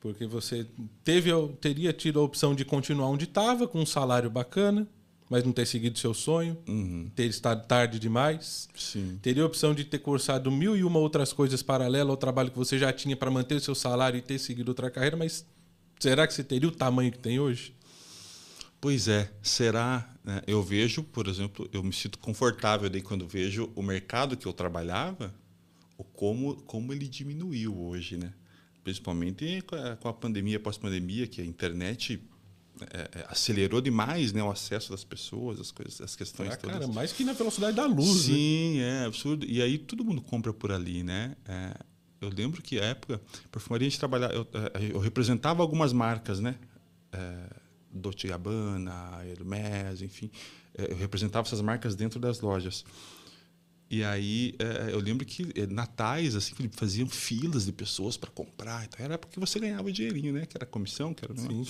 Porque 0.00 0.26
você 0.26 0.66
teve, 1.02 1.30
teria 1.60 1.92
tido 1.92 2.20
a 2.20 2.22
opção 2.22 2.54
de 2.54 2.64
continuar 2.64 3.08
onde 3.08 3.24
estava, 3.24 3.66
com 3.66 3.80
um 3.80 3.86
salário 3.86 4.30
bacana, 4.30 4.86
mas 5.28 5.42
não 5.42 5.52
ter 5.52 5.66
seguido 5.66 5.98
seu 5.98 6.14
sonho, 6.14 6.56
uhum. 6.68 7.10
ter 7.14 7.26
estado 7.26 7.66
tarde 7.66 7.98
demais. 7.98 8.68
Sim. 8.76 9.18
Teria 9.20 9.42
a 9.42 9.46
opção 9.46 9.74
de 9.74 9.84
ter 9.84 9.98
cursado 9.98 10.50
mil 10.50 10.76
e 10.76 10.84
uma 10.84 10.98
outras 10.98 11.32
coisas 11.32 11.62
paralelas 11.62 12.10
ao 12.10 12.16
trabalho 12.16 12.50
que 12.50 12.58
você 12.58 12.78
já 12.78 12.92
tinha 12.92 13.16
para 13.16 13.30
manter 13.30 13.56
o 13.56 13.60
seu 13.60 13.74
salário 13.74 14.18
e 14.18 14.22
ter 14.22 14.38
seguido 14.38 14.70
outra 14.70 14.90
carreira, 14.90 15.16
mas 15.16 15.44
será 15.98 16.26
que 16.26 16.34
você 16.34 16.44
teria 16.44 16.68
o 16.68 16.72
tamanho 16.72 17.10
que 17.10 17.18
tem 17.18 17.40
hoje? 17.40 17.74
Pois 18.80 19.08
é, 19.08 19.30
será? 19.42 20.08
Né? 20.22 20.42
Eu 20.46 20.62
vejo, 20.62 21.02
por 21.02 21.26
exemplo, 21.26 21.68
eu 21.72 21.82
me 21.82 21.92
sinto 21.92 22.18
confortável 22.18 22.88
daí 22.88 23.02
quando 23.02 23.26
vejo 23.26 23.70
o 23.74 23.82
mercado 23.82 24.36
que 24.36 24.46
eu 24.46 24.52
trabalhava, 24.52 25.34
o 25.98 26.04
como 26.04 26.56
como 26.62 26.92
ele 26.92 27.08
diminuiu 27.08 27.76
hoje, 27.76 28.16
né? 28.16 28.32
Principalmente 28.86 29.64
com 29.98 30.08
a 30.08 30.12
pandemia, 30.12 30.60
pós-pandemia, 30.60 31.26
que 31.26 31.40
a 31.40 31.44
internet 31.44 32.22
é, 32.92 33.18
é, 33.18 33.26
acelerou 33.28 33.80
demais 33.80 34.32
né, 34.32 34.40
o 34.40 34.48
acesso 34.48 34.92
das 34.92 35.02
pessoas, 35.02 35.58
as 35.58 35.72
coisas, 35.72 36.00
as 36.00 36.14
questões 36.14 36.52
ah, 36.52 36.56
todas. 36.56 36.78
Cara, 36.78 36.86
mais 36.86 37.10
que 37.10 37.24
na 37.24 37.32
velocidade 37.32 37.74
da 37.74 37.84
luz. 37.84 38.28
Né? 38.28 38.34
Sim, 38.36 38.78
né? 38.78 39.02
é 39.02 39.06
absurdo. 39.06 39.44
E 39.44 39.60
aí 39.60 39.76
todo 39.76 40.04
mundo 40.04 40.22
compra 40.22 40.52
por 40.52 40.70
ali, 40.70 41.02
né? 41.02 41.34
É, 41.48 41.74
eu 42.20 42.28
lembro 42.28 42.62
que 42.62 42.78
na 42.78 42.86
época, 42.86 43.20
perfumaria 43.50 43.88
a 43.88 43.90
gente 43.90 43.98
trabalhava, 43.98 44.32
eu, 44.32 44.46
é, 44.52 44.94
eu 44.94 45.00
representava 45.00 45.64
algumas 45.64 45.92
marcas, 45.92 46.38
né? 46.38 46.54
É, 47.10 47.46
Dolce 47.90 48.28
Gabbana, 48.28 49.20
Hermes, 49.24 50.00
enfim, 50.00 50.30
é, 50.78 50.92
eu 50.92 50.96
representava 50.96 51.44
essas 51.48 51.60
marcas 51.60 51.96
dentro 51.96 52.20
das 52.20 52.40
lojas. 52.40 52.84
E 53.88 54.02
aí 54.02 54.54
eu 54.90 54.98
lembro 54.98 55.24
que 55.24 55.46
natais 55.68 56.34
assim 56.34 56.54
faziam 56.72 57.08
filas 57.08 57.66
de 57.66 57.72
pessoas 57.72 58.16
para 58.16 58.30
comprar, 58.30 58.84
então 58.84 59.04
era 59.04 59.16
porque 59.16 59.38
você 59.38 59.60
ganhava 59.60 59.92
dinheirinho, 59.92 60.32
né? 60.32 60.44
Que 60.44 60.56
era 60.56 60.66
comissão, 60.66 61.14
que 61.14 61.24
era 61.24 61.36
Sim. 61.36 61.64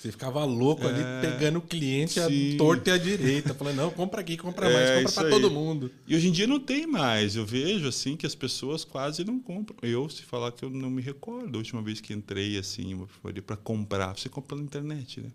Você 0.00 0.10
ficava 0.10 0.42
louco 0.46 0.82
é, 0.84 0.88
ali 0.88 1.28
pegando 1.28 1.58
o 1.58 1.62
cliente 1.62 2.14
sim. 2.14 2.54
a 2.54 2.56
torta 2.56 2.88
e 2.88 2.92
a 2.94 2.96
direita, 2.96 3.52
falando, 3.52 3.76
não, 3.76 3.90
compra 3.90 4.22
aqui, 4.22 4.34
compra 4.38 4.64
é, 4.70 4.72
mais, 4.72 5.04
compra 5.04 5.12
para 5.12 5.30
todo 5.30 5.50
mundo. 5.50 5.92
E 6.08 6.16
hoje 6.16 6.28
em 6.28 6.32
dia 6.32 6.46
não 6.46 6.58
tem 6.58 6.86
mais. 6.86 7.36
Eu 7.36 7.44
vejo 7.44 7.86
assim 7.86 8.16
que 8.16 8.24
as 8.24 8.34
pessoas 8.34 8.82
quase 8.82 9.24
não 9.24 9.38
compram. 9.38 9.76
Eu, 9.82 10.08
se 10.08 10.22
falar 10.22 10.52
que 10.52 10.64
eu 10.64 10.70
não 10.70 10.88
me 10.88 11.02
recordo 11.02 11.54
a 11.54 11.58
última 11.58 11.82
vez 11.82 12.00
que 12.00 12.14
entrei 12.14 12.56
assim 12.56 13.06
para 13.44 13.58
comprar, 13.58 14.16
você 14.16 14.30
compra 14.30 14.56
na 14.56 14.62
internet, 14.62 15.20
né? 15.20 15.30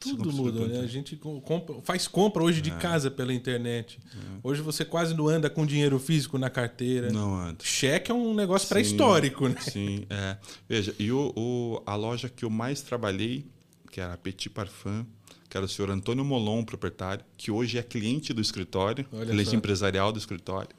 Tudo 0.00 0.32
muda, 0.32 0.66
né? 0.66 0.80
A 0.80 0.86
gente 0.86 1.14
compra, 1.16 1.76
faz 1.82 2.08
compra 2.08 2.42
hoje 2.42 2.60
de 2.62 2.70
é. 2.70 2.76
casa 2.76 3.10
pela 3.10 3.34
internet. 3.34 4.00
É. 4.12 4.16
Hoje 4.42 4.62
você 4.62 4.84
quase 4.84 5.14
não 5.14 5.28
anda 5.28 5.50
com 5.50 5.66
dinheiro 5.66 5.98
físico 5.98 6.38
na 6.38 6.48
carteira. 6.48 7.12
Não 7.12 7.34
anda. 7.34 7.58
Cheque 7.62 8.10
é 8.10 8.14
um 8.14 8.34
negócio 8.34 8.66
pré-histórico, 8.68 9.46
né? 9.46 9.60
Sim, 9.60 10.06
é. 10.08 10.38
Veja, 10.68 10.94
e 10.98 11.12
o, 11.12 11.32
o, 11.36 11.82
a 11.84 11.94
loja 11.94 12.28
que 12.28 12.44
eu 12.44 12.50
mais 12.50 12.80
trabalhei 12.80 13.46
que 13.90 14.00
era 14.00 14.14
a 14.14 14.16
Petit 14.16 14.48
Parfum, 14.48 15.04
que 15.48 15.56
era 15.56 15.66
o 15.66 15.68
senhor 15.68 15.90
Antônio 15.90 16.24
Molon, 16.24 16.64
proprietário, 16.64 17.24
que 17.36 17.50
hoje 17.50 17.76
é 17.76 17.82
cliente 17.82 18.32
do 18.32 18.40
escritório, 18.40 19.04
Olha 19.12 19.26
cliente 19.26 19.50
só. 19.50 19.56
empresarial 19.56 20.12
do 20.12 20.18
escritório. 20.18 20.70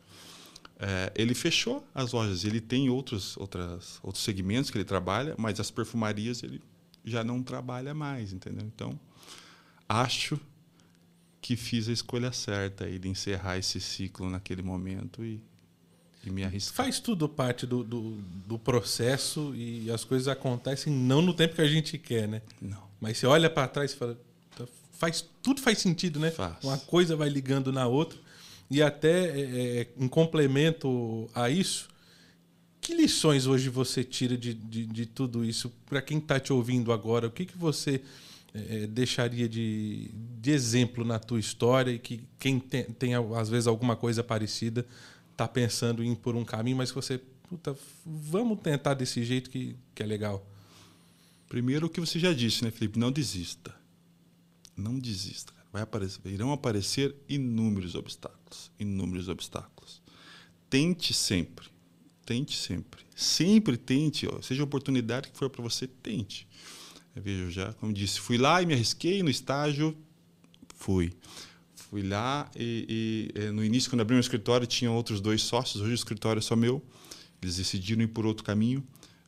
É, 0.79 1.11
ele 1.15 1.35
fechou 1.35 1.85
as 1.93 2.11
lojas. 2.11 2.43
Ele 2.43 2.59
tem 2.59 2.89
outros, 2.89 3.37
outras, 3.37 3.99
outros 4.01 4.23
segmentos 4.23 4.71
que 4.71 4.77
ele 4.77 4.85
trabalha, 4.85 5.35
mas 5.37 5.59
as 5.59 5.69
perfumarias 5.69 6.41
ele 6.41 6.61
já 7.03 7.23
não 7.23 7.43
trabalha 7.43 7.93
mais, 7.93 8.33
entendeu? 8.33 8.65
Então, 8.65 8.99
acho 9.91 10.39
que 11.41 11.55
fiz 11.55 11.89
a 11.89 11.91
escolha 11.91 12.31
certa 12.31 12.85
aí 12.85 12.99
de 12.99 13.09
encerrar 13.09 13.57
esse 13.57 13.81
ciclo 13.81 14.29
naquele 14.29 14.61
momento 14.61 15.23
e, 15.23 15.41
e 16.23 16.29
me 16.29 16.43
arriscar. 16.43 16.85
Faz 16.85 16.99
tudo 16.99 17.27
parte 17.27 17.65
do, 17.65 17.83
do, 17.83 18.17
do, 18.45 18.59
processo 18.59 19.53
e 19.55 19.89
as 19.91 20.03
coisas 20.03 20.27
acontecem 20.27 20.93
não 20.93 21.21
no 21.21 21.33
tempo 21.33 21.55
que 21.55 21.61
a 21.61 21.67
gente 21.67 21.97
quer, 21.97 22.27
né? 22.27 22.41
Não. 22.61 22.83
Mas 22.99 23.17
você 23.17 23.25
olha 23.25 23.49
para 23.49 23.67
trás 23.67 23.91
e 23.91 23.95
fala, 23.95 24.17
tá, 24.55 24.65
faz, 24.93 25.25
tudo 25.41 25.59
faz 25.59 25.79
sentido, 25.79 26.19
né? 26.19 26.29
Faz. 26.29 26.63
Uma 26.63 26.77
coisa 26.77 27.15
vai 27.15 27.27
ligando 27.27 27.71
na 27.71 27.87
outra. 27.87 28.19
E 28.69 28.81
até 28.81 29.25
é, 29.25 29.41
é, 29.41 29.87
em 29.97 30.07
complemento 30.07 31.29
a 31.33 31.49
isso, 31.49 31.89
que 32.79 32.95
lições 32.95 33.47
hoje 33.47 33.67
você 33.67 34.03
tira 34.03 34.37
de, 34.37 34.53
de, 34.53 34.85
de 34.85 35.05
tudo 35.05 35.43
isso? 35.43 35.73
Para 35.87 36.01
quem 36.01 36.19
está 36.19 36.39
te 36.39 36.53
ouvindo 36.53 36.93
agora, 36.93 37.27
o 37.27 37.31
que, 37.31 37.45
que 37.45 37.57
você 37.57 38.01
é, 38.53 38.87
deixaria 38.87 39.47
de, 39.47 40.11
de 40.39 40.51
exemplo 40.51 41.05
na 41.05 41.19
tua 41.19 41.39
história 41.39 41.91
e 41.91 41.99
que 41.99 42.23
quem 42.37 42.59
tem, 42.59 42.83
tem 42.85 43.13
às 43.15 43.49
vezes 43.49 43.67
alguma 43.67 43.95
coisa 43.95 44.23
parecida 44.23 44.85
está 45.31 45.47
pensando 45.47 46.03
em 46.03 46.11
ir 46.11 46.17
por 46.17 46.35
um 46.35 46.43
caminho, 46.43 46.77
mas 46.77 46.91
que 46.91 46.95
você, 46.95 47.19
puta, 47.49 47.75
vamos 48.05 48.59
tentar 48.59 48.93
desse 48.93 49.23
jeito 49.23 49.49
que, 49.49 49.75
que 49.95 50.03
é 50.03 50.05
legal? 50.05 50.45
Primeiro 51.47 51.87
o 51.87 51.89
que 51.89 51.99
você 51.99 52.19
já 52.19 52.33
disse, 52.33 52.63
né, 52.63 52.71
Felipe? 52.71 52.99
Não 52.99 53.11
desista. 53.11 53.73
Não 54.75 54.97
desista. 54.97 55.53
Vai 55.71 55.81
aparecer, 55.81 56.21
irão 56.25 56.51
aparecer 56.51 57.15
inúmeros 57.27 57.95
obstáculos. 57.95 58.71
Inúmeros 58.79 59.29
obstáculos. 59.29 60.01
Tente 60.69 61.13
sempre. 61.13 61.67
Tente 62.25 62.55
sempre. 62.55 63.01
Sempre 63.15 63.77
tente. 63.77 64.27
Ó, 64.27 64.41
seja 64.41 64.61
a 64.61 64.65
oportunidade 64.65 65.29
que 65.29 65.37
for 65.37 65.49
para 65.49 65.61
você, 65.61 65.87
tente. 65.87 66.47
Vejo 67.15 67.51
já, 67.51 67.73
como 67.73 67.91
disse, 67.91 68.19
fui 68.19 68.37
lá 68.37 68.61
e 68.61 68.65
me 68.65 68.73
arrisquei 68.73 69.21
no 69.21 69.29
estágio. 69.29 69.97
Fui. 70.75 71.13
Fui 71.75 72.01
lá 72.01 72.49
e, 72.55 73.31
e 73.35 73.41
eh, 73.41 73.51
no 73.51 73.63
início, 73.63 73.89
quando 73.89 74.01
abri 74.01 74.13
meu 74.13 74.21
escritório, 74.21 74.65
tinha 74.65 74.89
outros 74.89 75.19
dois 75.19 75.41
sócios. 75.41 75.81
Hoje 75.81 75.91
o 75.91 75.95
escritório 75.95 76.39
é 76.39 76.41
só 76.41 76.55
meu. 76.55 76.81
Eles 77.41 77.57
decidiram 77.57 78.01
ir 78.01 78.07
por 78.07 78.25
outro 78.25 78.43
caminho. 78.43 78.85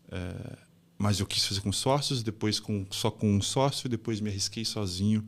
É, 0.10 0.58
mas 0.98 1.20
eu 1.20 1.25
quis 1.25 1.46
fazer 1.46 1.60
com 1.60 1.72
sócios, 1.74 2.24
depois 2.24 2.60
com, 2.60 2.86
só 2.90 3.12
com 3.12 3.30
um 3.36 3.42
sócio, 3.42 3.90
depois 3.90 4.22
me 4.22 4.30
arrisquei 4.30 4.63
sozinho. 4.63 5.28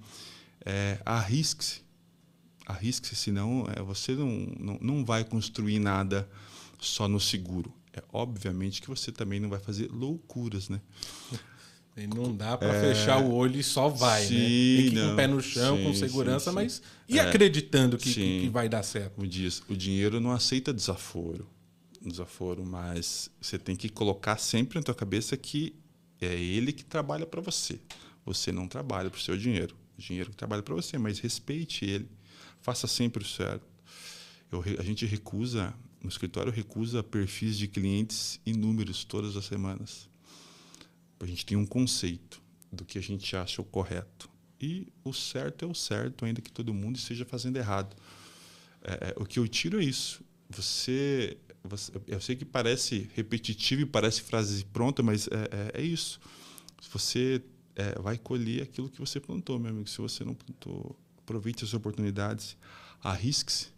É, 0.64 1.02
Arrisque-se. 1.06 1.82
Arrisque-se, 2.66 3.16
senão 3.16 3.68
é, 3.76 3.82
você 3.82 4.14
não, 4.14 4.30
não, 4.58 4.80
não 4.82 5.06
vai 5.06 5.26
construir 5.26 5.80
nada 5.80 6.30
só 6.80 7.08
no 7.08 7.20
seguro. 7.20 7.74
É 7.94 8.02
obviamente 8.14 8.82
que 8.82 8.88
você 8.88 9.12
também 9.12 9.40
não 9.40 9.50
vai 9.50 9.60
fazer 9.60 9.92
loucuras, 9.92 10.70
né? 10.70 10.80
E 11.98 12.08
não 12.08 12.36
dá 12.36 12.58
para 12.58 12.74
é, 12.74 12.94
fechar 12.94 13.22
o 13.22 13.34
olho 13.34 13.58
e 13.58 13.64
só 13.64 13.88
vai, 13.88 14.26
sim, 14.26 14.36
né? 14.36 14.42
Tem 14.42 14.90
que 14.90 14.96
ir 14.96 15.02
com 15.02 15.14
o 15.14 15.16
pé 15.16 15.28
no 15.28 15.42
chão, 15.42 15.78
sim, 15.78 15.84
com 15.84 15.94
segurança, 15.94 16.50
sim, 16.50 16.56
mas 16.56 16.82
e 17.08 17.20
é, 17.20 17.22
acreditando 17.22 17.98
que, 17.98 18.14
que, 18.14 18.50
vai 18.50 18.68
dar 18.68 18.84
certo. 18.84 19.14
Como 19.14 19.26
diz, 19.26 19.64
o 19.70 19.76
dinheiro 19.78 20.20
não 20.20 20.32
aceita 20.32 20.74
desaforo 20.74 21.48
desaforo, 22.10 22.66
mas 22.66 23.30
você 23.42 23.58
tem 23.58 23.76
que 23.76 23.90
colocar 23.90 24.38
sempre 24.38 24.78
na 24.78 24.84
tua 24.84 24.96
cabeça 24.96 25.36
que 25.36 25.76
é 26.22 26.34
ele 26.34 26.72
que 26.72 26.84
trabalha 26.84 27.26
para 27.26 27.42
você. 27.42 27.80
Você 28.26 28.52
não 28.52 28.68
trabalha 28.68 29.10
para 29.10 29.18
o 29.18 29.22
seu 29.22 29.38
dinheiro. 29.38 29.76
O 29.98 30.02
dinheiro 30.02 30.30
que 30.30 30.36
trabalha 30.36 30.62
para 30.62 30.76
você, 30.76 30.98
mas 30.98 31.20
respeite 31.20 31.86
ele. 31.86 32.10
Faça 32.62 32.88
sempre 32.88 33.24
o 33.24 33.28
certo. 33.28 33.66
Eu, 34.52 34.64
a 34.80 34.84
gente 34.84 35.06
recusa, 35.06 35.74
no 36.02 36.10
escritório 36.10 36.52
recusa 36.52 37.04
perfis 37.04 37.58
de 37.58 37.68
clientes 37.68 38.40
inúmeros 38.46 39.04
todas 39.04 39.36
as 39.36 39.46
semanas. 39.46 40.10
A 41.26 41.28
gente 41.28 41.46
tem 41.46 41.58
um 41.58 41.66
conceito 41.66 42.42
do 42.72 42.86
que 42.86 43.00
a 43.00 43.02
gente 43.02 43.36
acha 43.36 43.62
o 43.62 43.66
correto. 43.66 44.30
E 44.62 44.88
o 45.04 45.12
certo 45.12 45.66
é 45.66 45.68
o 45.68 45.74
certo, 45.74 46.24
ainda 46.24 46.40
que 46.40 46.52
todo 46.52 46.74
mundo 46.74 46.98
esteja 46.98 47.26
fazendo 47.26 47.58
errado. 47.58 47.96
É, 48.84 49.10
é 49.10 49.14
o 49.18 49.26
que 49.26 49.40
eu 49.40 49.48
tiro 49.48 49.82
é 49.82 49.84
isso. 49.84 50.24
Você 50.50 51.38
você, 51.64 51.92
eu 52.08 52.22
sei 52.22 52.36
que 52.36 52.46
parece 52.46 53.10
repetitivo 53.16 53.82
e 53.82 53.86
parece 53.88 54.22
frase 54.22 54.64
pronta, 54.66 55.02
mas 55.02 55.28
é, 55.28 55.80
é, 55.80 55.82
é 55.82 55.84
isso. 55.84 56.20
Você 56.92 57.42
é, 57.76 58.00
vai 58.00 58.20
colher 58.20 58.62
aquilo 58.62 58.88
que 58.88 59.00
você 59.00 59.20
plantou, 59.20 59.58
meu 59.58 59.72
amigo. 59.72 59.90
Se 59.90 59.98
você 59.98 60.24
não 60.24 60.36
plantou, 60.36 60.96
aproveite 61.18 61.64
as 61.64 61.74
oportunidades, 61.74 62.56
arrisque-se, 63.02 63.70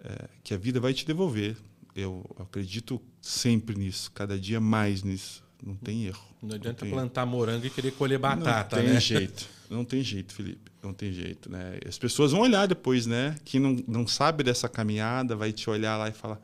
é, 0.00 0.28
que 0.42 0.52
a 0.52 0.56
vida 0.56 0.80
vai 0.80 0.92
te 0.92 1.06
devolver. 1.06 1.56
Eu 1.94 2.24
acredito 2.36 3.00
sempre 3.20 3.76
nisso, 3.76 4.10
cada 4.10 4.36
dia 4.36 4.60
mais 4.60 5.04
nisso. 5.04 5.44
Não 5.62 5.74
tem 5.74 6.06
erro. 6.06 6.22
Não 6.42 6.54
adianta 6.54 6.84
não 6.84 6.92
plantar 6.92 7.26
morango 7.26 7.66
e 7.66 7.70
querer 7.70 7.92
colher 7.92 8.18
batata, 8.18 8.76
não 8.76 8.84
tem 8.84 8.94
né? 8.94 9.00
jeito. 9.00 9.48
Não 9.68 9.84
tem 9.84 10.02
jeito, 10.02 10.34
Felipe. 10.34 10.70
Não 10.82 10.92
tem 10.92 11.12
jeito, 11.12 11.50
né? 11.50 11.78
As 11.86 11.98
pessoas 11.98 12.32
vão 12.32 12.40
olhar 12.40 12.66
depois, 12.66 13.06
né? 13.06 13.36
Quem 13.44 13.60
não, 13.60 13.76
não 13.86 14.06
sabe 14.06 14.42
dessa 14.42 14.68
caminhada 14.68 15.36
vai 15.36 15.52
te 15.52 15.68
olhar 15.68 15.96
lá 15.96 16.08
e 16.08 16.12
falar: 16.12 16.40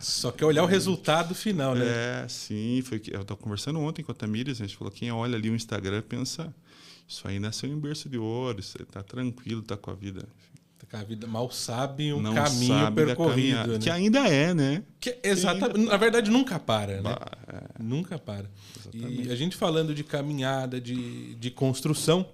só 0.00 0.30
quer 0.30 0.44
olhar 0.44 0.62
o 0.62 0.66
resultado 0.66 1.34
final, 1.34 1.74
né? 1.74 1.84
É, 2.24 2.28
sim. 2.28 2.82
Foi 2.82 2.98
que 2.98 3.14
eu 3.14 3.22
estava 3.22 3.40
conversando 3.40 3.80
ontem 3.80 4.02
com 4.02 4.12
a 4.12 4.14
Tamires, 4.14 4.60
a 4.60 4.66
gente 4.66 4.76
falou: 4.76 4.92
quem 4.92 5.10
olha 5.10 5.36
ali 5.36 5.50
o 5.50 5.54
Instagram 5.54 6.02
pensa, 6.02 6.54
isso 7.06 7.26
aí 7.26 7.38
nasceu 7.38 7.70
em 7.70 7.78
berço 7.78 8.08
de 8.08 8.18
ouro, 8.18 8.62
você 8.62 8.82
está 8.82 9.02
tranquilo, 9.02 9.60
está 9.60 9.76
com 9.76 9.90
a 9.90 9.94
vida. 9.94 10.20
Tá 10.20 10.26
com 10.26 10.53
a 10.92 11.04
vida 11.04 11.26
mal 11.26 11.50
sabe 11.50 12.12
um 12.12 12.20
Não 12.20 12.34
caminho 12.34 12.66
sabe 12.66 13.04
percorrido. 13.04 13.72
Né? 13.72 13.78
Que 13.78 13.90
ainda 13.90 14.28
é, 14.28 14.54
né? 14.54 14.82
Que, 15.00 15.18
exatamente. 15.22 15.78
Ainda... 15.78 15.90
Na 15.90 15.96
verdade, 15.96 16.30
nunca 16.30 16.58
para, 16.58 16.96
né? 16.96 17.02
Bah, 17.02 17.30
é. 17.48 17.82
Nunca 17.82 18.18
para. 18.18 18.50
Exatamente. 18.78 19.28
E 19.28 19.32
a 19.32 19.36
gente 19.36 19.56
falando 19.56 19.94
de 19.94 20.04
caminhada, 20.04 20.80
de, 20.80 21.34
de 21.34 21.50
construção. 21.50 22.26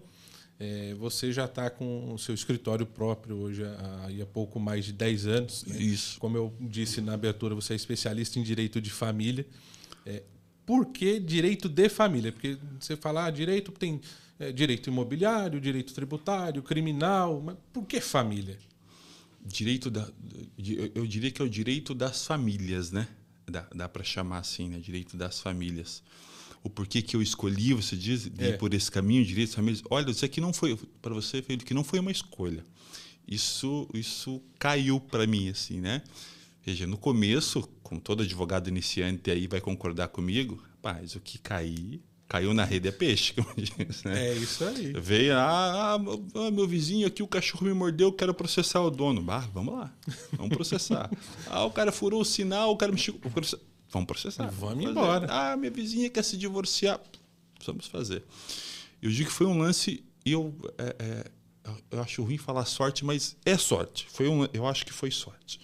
É, 0.62 0.94
você 0.98 1.32
já 1.32 1.46
está 1.46 1.70
com 1.70 2.12
o 2.12 2.18
seu 2.18 2.34
escritório 2.34 2.84
próprio 2.84 3.36
hoje 3.36 3.64
há, 3.64 4.08
há 4.22 4.26
pouco 4.26 4.60
mais 4.60 4.84
de 4.84 4.92
10 4.92 5.26
anos. 5.26 5.64
Né? 5.64 5.80
Isso. 5.80 6.20
Como 6.20 6.36
eu 6.36 6.54
disse 6.60 7.00
na 7.00 7.14
abertura, 7.14 7.54
você 7.54 7.72
é 7.72 7.76
especialista 7.76 8.38
em 8.38 8.42
direito 8.42 8.78
de 8.78 8.90
família. 8.90 9.46
É, 10.04 10.22
por 10.70 10.86
que 10.86 11.18
direito 11.18 11.68
de 11.68 11.88
família? 11.88 12.30
Porque 12.30 12.56
você 12.78 12.96
fala, 12.96 13.24
ah, 13.24 13.30
direito 13.32 13.72
tem 13.72 14.00
é, 14.38 14.52
direito 14.52 14.88
imobiliário, 14.88 15.60
direito 15.60 15.92
tributário, 15.92 16.62
criminal, 16.62 17.42
mas 17.44 17.56
por 17.72 17.84
que 17.84 18.00
família? 18.00 18.56
Direito 19.44 19.90
da, 19.90 20.08
eu 20.94 21.04
diria 21.08 21.28
que 21.32 21.42
é 21.42 21.44
o 21.44 21.48
direito 21.48 21.92
das 21.92 22.24
famílias, 22.24 22.92
né? 22.92 23.08
Dá, 23.50 23.66
dá 23.74 23.88
para 23.88 24.04
chamar 24.04 24.38
assim, 24.38 24.68
né? 24.68 24.78
Direito 24.78 25.16
das 25.16 25.40
famílias. 25.40 26.04
o 26.62 26.70
porquê 26.70 27.02
que 27.02 27.16
eu 27.16 27.22
escolhi, 27.22 27.74
você 27.74 27.96
diz, 27.96 28.28
de 28.30 28.44
É. 28.44 28.50
ir 28.50 28.58
por 28.58 28.72
esse 28.72 28.92
caminho, 28.92 29.24
direitos 29.24 29.56
famílias. 29.56 29.82
Olha, 29.90 30.08
isso 30.12 30.24
aqui 30.24 30.40
não 30.40 30.52
foi 30.52 30.78
para 31.02 31.12
você, 31.12 31.42
Felipe, 31.42 31.64
que 31.64 31.74
não 31.74 31.82
foi 31.82 31.98
uma 31.98 32.12
escolha. 32.12 32.64
Isso, 33.26 33.88
isso 33.92 34.40
caiu 34.56 35.00
para 35.00 35.26
mim, 35.26 35.48
assim, 35.48 35.80
né? 35.80 36.00
Veja, 36.64 36.86
no 36.86 36.98
começo, 36.98 37.62
como 37.82 38.00
todo 38.00 38.22
advogado 38.22 38.68
iniciante 38.68 39.30
aí 39.30 39.46
vai 39.46 39.60
concordar 39.60 40.08
comigo, 40.08 40.62
rapaz, 40.70 41.16
o 41.16 41.20
que 41.20 41.38
cair, 41.38 42.02
caiu 42.28 42.54
na 42.54 42.64
rede 42.64 42.86
é 42.86 42.92
peixe, 42.92 43.32
como 43.34 43.52
diz, 43.56 44.04
né? 44.04 44.28
É 44.28 44.34
isso 44.34 44.64
aí. 44.64 44.92
Veio, 44.92 45.36
ah, 45.36 45.96
ah, 45.96 45.98
ah, 46.34 46.50
meu 46.50 46.68
vizinho 46.68 47.06
aqui, 47.06 47.22
o 47.22 47.26
cachorro 47.26 47.66
me 47.66 47.72
mordeu, 47.72 48.08
eu 48.08 48.12
quero 48.12 48.32
processar 48.32 48.80
o 48.82 48.90
dono. 48.90 49.20
Bah, 49.20 49.48
vamos 49.52 49.74
lá, 49.74 49.92
vamos 50.32 50.54
processar. 50.54 51.10
ah, 51.48 51.64
o 51.64 51.70
cara 51.70 51.90
furou 51.90 52.20
o 52.20 52.24
sinal, 52.24 52.70
o 52.70 52.76
cara 52.76 52.92
me 52.92 52.98
chegou. 52.98 53.20
Vamos 53.90 54.06
processar. 54.06 54.48
Vamos 54.50 54.84
fazer. 54.84 54.90
embora. 54.90 55.26
Ah, 55.28 55.56
minha 55.56 55.70
vizinha 55.70 56.08
quer 56.08 56.22
se 56.22 56.36
divorciar. 56.36 57.00
Vamos 57.66 57.86
fazer. 57.86 58.22
Eu 59.02 59.10
digo 59.10 59.28
que 59.28 59.34
foi 59.34 59.46
um 59.46 59.58
lance, 59.58 60.04
e 60.24 60.32
eu, 60.32 60.54
é, 60.78 60.96
é, 60.98 61.30
eu 61.90 62.00
acho 62.00 62.22
ruim 62.22 62.38
falar 62.38 62.64
sorte, 62.64 63.04
mas 63.04 63.36
é 63.44 63.56
sorte. 63.56 64.06
Foi 64.08 64.28
um, 64.28 64.46
eu 64.52 64.66
acho 64.66 64.86
que 64.86 64.92
foi 64.92 65.10
sorte. 65.10 65.58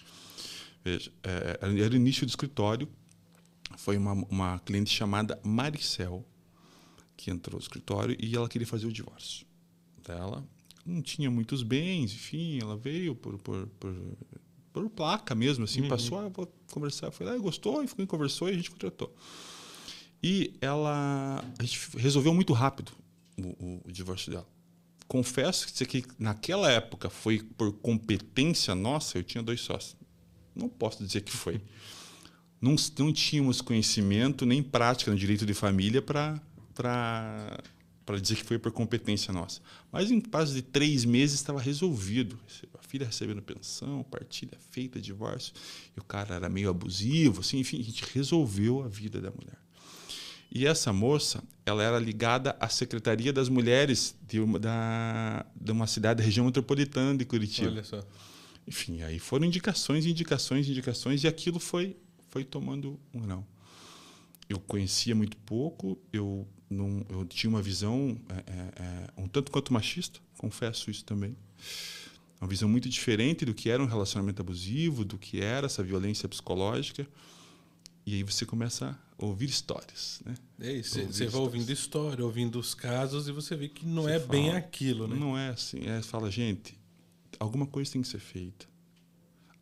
Veja, 0.87 1.11
é, 1.21 1.59
era 1.83 1.93
o 1.93 1.97
início 1.97 2.25
do 2.25 2.29
escritório, 2.29 2.87
foi 3.75 3.97
uma, 3.97 4.13
uma 4.13 4.59
cliente 4.59 4.89
chamada 4.89 5.37
Maricel, 5.43 6.25
que 7.17 7.29
entrou 7.29 7.57
no 7.57 7.61
escritório 7.61 8.15
e 8.17 8.33
ela 8.33 8.47
queria 8.47 8.65
fazer 8.65 8.87
o 8.87 8.91
divórcio 8.91 9.45
dela. 10.01 10.47
Não 10.85 11.01
tinha 11.01 11.29
muitos 11.29 11.61
bens, 11.61 12.13
enfim, 12.13 12.59
ela 12.61 12.77
veio 12.77 13.13
por, 13.13 13.37
por, 13.37 13.67
por, 13.67 13.93
por 14.71 14.89
placa 14.91 15.35
mesmo, 15.35 15.65
assim, 15.65 15.81
uhum. 15.81 15.89
passou, 15.89 16.19
ah, 16.19 16.29
vou 16.29 16.49
conversar. 16.71 17.11
Foi 17.11 17.25
lá, 17.25 17.37
gostou, 17.37 17.83
e 17.83 17.87
ficou, 17.89 18.07
conversou 18.07 18.47
e 18.47 18.53
a 18.53 18.55
gente 18.55 18.71
contratou. 18.71 19.13
E 20.23 20.53
ela, 20.61 21.43
a 21.59 21.63
gente 21.63 21.97
resolveu 21.97 22.33
muito 22.33 22.53
rápido 22.53 22.93
o, 23.37 23.41
o, 23.43 23.81
o 23.83 23.91
divórcio 23.91 24.31
dela. 24.31 24.47
Confesso 25.05 25.67
que 25.85 26.05
naquela 26.17 26.71
época 26.71 27.09
foi 27.09 27.39
por 27.39 27.73
competência 27.73 28.73
nossa, 28.73 29.17
eu 29.17 29.23
tinha 29.25 29.43
dois 29.43 29.59
sócios. 29.59 30.06
Não 30.57 30.69
posso 30.69 31.03
dizer 31.03 31.21
que 31.21 31.31
foi. 31.31 31.61
Não, 32.59 32.75
não 32.97 33.13
tínhamos 33.13 33.61
conhecimento 33.61 34.45
nem 34.45 34.63
prática 34.63 35.11
no 35.11 35.17
direito 35.17 35.45
de 35.45 35.53
família 35.53 36.01
para 36.01 36.41
para 38.07 38.21
dizer 38.21 38.37
que 38.37 38.45
foi 38.45 38.57
por 38.57 38.71
competência 38.71 39.33
nossa. 39.33 39.59
Mas 39.91 40.09
em 40.09 40.21
prazo 40.21 40.53
de 40.53 40.61
três 40.61 41.03
meses 41.03 41.35
estava 41.35 41.59
resolvido. 41.59 42.39
A 42.79 42.81
filha 42.81 43.05
recebendo 43.05 43.41
pensão, 43.41 44.01
partilha 44.03 44.57
feita, 44.71 44.97
divórcio. 44.97 45.53
E 45.95 45.99
o 45.99 46.03
cara 46.05 46.35
era 46.35 46.47
meio 46.47 46.69
abusivo, 46.69 47.41
assim, 47.41 47.59
enfim, 47.59 47.81
a 47.81 47.83
gente 47.83 48.05
resolveu 48.13 48.81
a 48.81 48.87
vida 48.87 49.19
da 49.19 49.29
mulher. 49.29 49.57
E 50.49 50.65
essa 50.65 50.93
moça, 50.93 51.43
ela 51.65 51.83
era 51.83 51.99
ligada 51.99 52.55
à 52.61 52.69
Secretaria 52.69 53.33
das 53.33 53.49
Mulheres 53.49 54.15
de 54.25 54.39
uma, 54.39 54.57
da, 54.57 55.45
de 55.59 55.71
uma 55.73 55.85
cidade 55.85 56.19
da 56.19 56.23
região 56.23 56.45
metropolitana 56.45 57.17
de 57.17 57.25
Curitiba. 57.25 57.71
Olha 57.71 57.83
só. 57.83 58.01
Enfim, 58.67 59.01
aí 59.01 59.17
foram 59.17 59.45
indicações, 59.45 60.05
indicações, 60.05 60.67
indicações, 60.67 61.23
e 61.23 61.27
aquilo 61.27 61.59
foi, 61.59 61.95
foi 62.29 62.43
tomando 62.43 62.99
um 63.13 63.21
não. 63.21 63.47
Eu 64.49 64.59
conhecia 64.59 65.15
muito 65.15 65.37
pouco, 65.37 65.97
eu 66.11 66.47
não, 66.69 67.05
eu 67.09 67.25
tinha 67.25 67.49
uma 67.49 67.61
visão 67.61 68.19
é, 68.29 68.51
é, 68.83 69.07
um 69.17 69.27
tanto 69.27 69.51
quanto 69.51 69.71
machista, 69.71 70.19
confesso 70.37 70.91
isso 70.91 71.05
também. 71.05 71.35
Uma 72.39 72.47
visão 72.47 72.69
muito 72.69 72.87
diferente 72.87 73.45
do 73.45 73.53
que 73.53 73.69
era 73.69 73.81
um 73.81 73.87
relacionamento 73.87 74.41
abusivo, 74.41 75.03
do 75.03 75.17
que 75.17 75.41
era 75.41 75.65
essa 75.65 75.81
violência 75.81 76.29
psicológica. 76.29 77.07
E 78.05 78.15
aí 78.15 78.23
você 78.23 78.45
começa 78.45 78.97
a 79.17 79.25
ouvir 79.25 79.49
histórias, 79.49 80.21
né? 80.23 80.35
É 80.59 80.71
isso, 80.71 81.01
você 81.03 81.25
vai 81.25 81.41
ouvindo 81.41 81.69
história, 81.71 82.23
ouvindo 82.23 82.59
os 82.59 82.73
casos 82.73 83.27
e 83.27 83.31
você 83.31 83.55
vê 83.55 83.67
que 83.67 83.85
não 83.85 84.03
você 84.03 84.11
é 84.11 84.19
fala, 84.19 84.31
bem 84.31 84.51
aquilo, 84.51 85.07
né? 85.07 85.15
Não 85.15 85.37
é 85.37 85.49
assim. 85.49 85.85
É, 85.87 86.01
fala, 86.01 86.29
gente, 86.29 86.76
alguma 87.39 87.65
coisa 87.65 87.91
tem 87.91 88.01
que 88.01 88.07
ser 88.07 88.19
feita. 88.19 88.67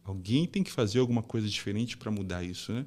Alguém 0.04 0.46
tem 0.46 0.64
que 0.64 0.72
fazer 0.72 1.00
alguma 1.00 1.24
coisa 1.24 1.48
diferente 1.48 1.98
para 1.98 2.12
mudar 2.12 2.44
isso, 2.44 2.72
né? 2.72 2.86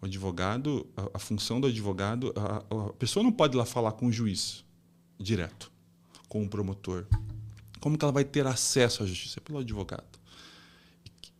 O 0.00 0.06
advogado, 0.06 0.86
a, 0.96 1.10
a 1.14 1.18
função 1.18 1.60
do 1.60 1.66
advogado, 1.66 2.32
a, 2.36 2.88
a, 2.88 2.92
pessoa 2.94 3.22
não 3.22 3.32
pode 3.32 3.56
ir 3.56 3.58
lá 3.58 3.64
falar 3.64 3.92
com 3.92 4.06
o 4.06 4.12
juiz 4.12 4.64
direto, 5.18 5.70
com 6.28 6.42
o 6.44 6.48
promotor. 6.48 7.06
Como 7.80 7.96
que 7.96 8.04
ela 8.04 8.12
vai 8.12 8.24
ter 8.24 8.46
acesso 8.46 9.02
à 9.02 9.06
justiça? 9.06 9.40
Pelo 9.40 9.58
advogado. 9.58 10.17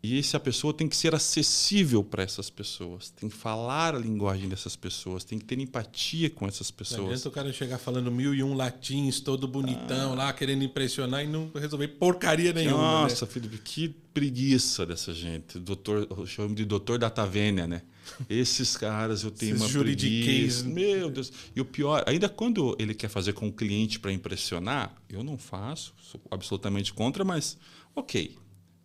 E 0.00 0.16
essa 0.16 0.38
pessoa 0.38 0.72
tem 0.72 0.88
que 0.88 0.96
ser 0.96 1.12
acessível 1.12 2.04
para 2.04 2.22
essas 2.22 2.48
pessoas, 2.48 3.10
tem 3.10 3.28
que 3.28 3.34
falar 3.34 3.96
a 3.96 3.98
linguagem 3.98 4.48
dessas 4.48 4.76
pessoas, 4.76 5.24
tem 5.24 5.38
que 5.40 5.44
ter 5.44 5.58
empatia 5.58 6.30
com 6.30 6.46
essas 6.46 6.70
pessoas. 6.70 7.00
Não 7.00 7.08
adianta 7.08 7.28
o 7.28 7.32
cara 7.32 7.52
chegar 7.52 7.78
falando 7.78 8.10
mil 8.10 8.32
e 8.32 8.40
um 8.40 8.54
latins, 8.54 9.18
todo 9.18 9.48
bonitão 9.48 10.12
ah. 10.12 10.14
lá, 10.14 10.32
querendo 10.32 10.62
impressionar 10.62 11.24
e 11.24 11.26
não 11.26 11.50
resolver 11.52 11.88
porcaria 11.88 12.52
nenhuma. 12.52 13.02
Nossa, 13.02 13.26
né? 13.26 13.32
Felipe, 13.32 13.58
que 13.58 13.88
preguiça 13.88 14.86
dessa 14.86 15.12
gente. 15.12 15.58
Doutor, 15.58 16.06
eu 16.08 16.26
chamo 16.26 16.54
de 16.54 16.64
doutor 16.64 16.96
da 16.96 17.10
Tavênia, 17.10 17.66
né? 17.66 17.82
Esses 18.30 18.76
caras 18.76 19.24
eu 19.24 19.32
tenho 19.32 19.56
Esses 19.56 19.62
uma 19.62 19.68
juridiquês. 19.68 20.62
preguiça. 20.62 20.68
Meu 20.68 21.10
Deus. 21.10 21.32
E 21.54 21.60
o 21.60 21.64
pior, 21.64 22.04
ainda 22.06 22.28
quando 22.28 22.76
ele 22.78 22.94
quer 22.94 23.08
fazer 23.08 23.32
com 23.32 23.48
o 23.48 23.52
cliente 23.52 23.98
para 23.98 24.12
impressionar, 24.12 24.94
eu 25.08 25.24
não 25.24 25.36
faço, 25.36 25.92
sou 26.00 26.20
absolutamente 26.30 26.92
contra, 26.92 27.24
mas 27.24 27.58
ok, 27.96 28.36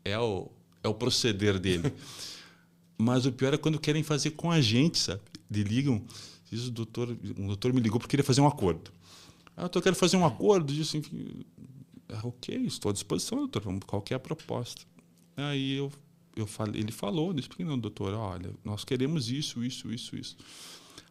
é 0.04 0.17
o 0.17 0.52
é 0.84 0.88
o 0.88 0.93
proceder 0.93 1.58
dele. 1.58 1.91
Mas 2.98 3.26
o 3.26 3.32
pior 3.32 3.54
é 3.54 3.58
quando 3.58 3.80
querem 3.80 4.04
fazer 4.04 4.32
com 4.32 4.52
a 4.52 4.62
gente, 4.62 5.00
sabe? 5.00 5.22
De 5.50 5.63
ligam, 5.63 6.04
diz 6.52 6.67
o 6.67 6.72
doutor, 6.72 7.17
um 7.38 7.48
doutor 7.48 7.74
me 7.74 7.82
ligou 7.82 8.00
porque 8.00 8.12
queria 8.12 8.24
fazer 8.24 8.41
um 8.41 8.48
acordo. 8.48 8.91
Ah, 9.58 9.69
eu 9.74 9.82
quero 9.82 9.96
fazer 9.96 10.17
um 10.17 10.26
acordo, 10.26 10.74
disse 10.74 10.98
enfim, 10.98 11.46
ah, 12.10 12.22
ok, 12.24 12.56
estou 12.65 12.89
à 12.89 12.93
disposição, 12.93 13.39
doutor, 13.39 13.62
vamos, 13.62 13.82
qual 13.86 14.02
que 14.02 14.13
é 14.13 14.17
a 14.17 14.19
proposta? 14.19 14.84
Aí 15.36 15.74
eu, 15.74 15.91
eu 16.36 16.48
falei, 16.48 16.82
ele 16.82 16.91
falou, 16.91 17.32
eu 17.32 17.39
expliquei, 17.39 17.65
não, 17.65 17.78
doutor, 17.78 18.13
olha, 18.13 18.52
nós 18.63 18.84
queremos 18.84 19.30
isso, 19.30 19.63
isso, 19.63 19.91
isso, 19.91 20.15
isso. 20.15 20.38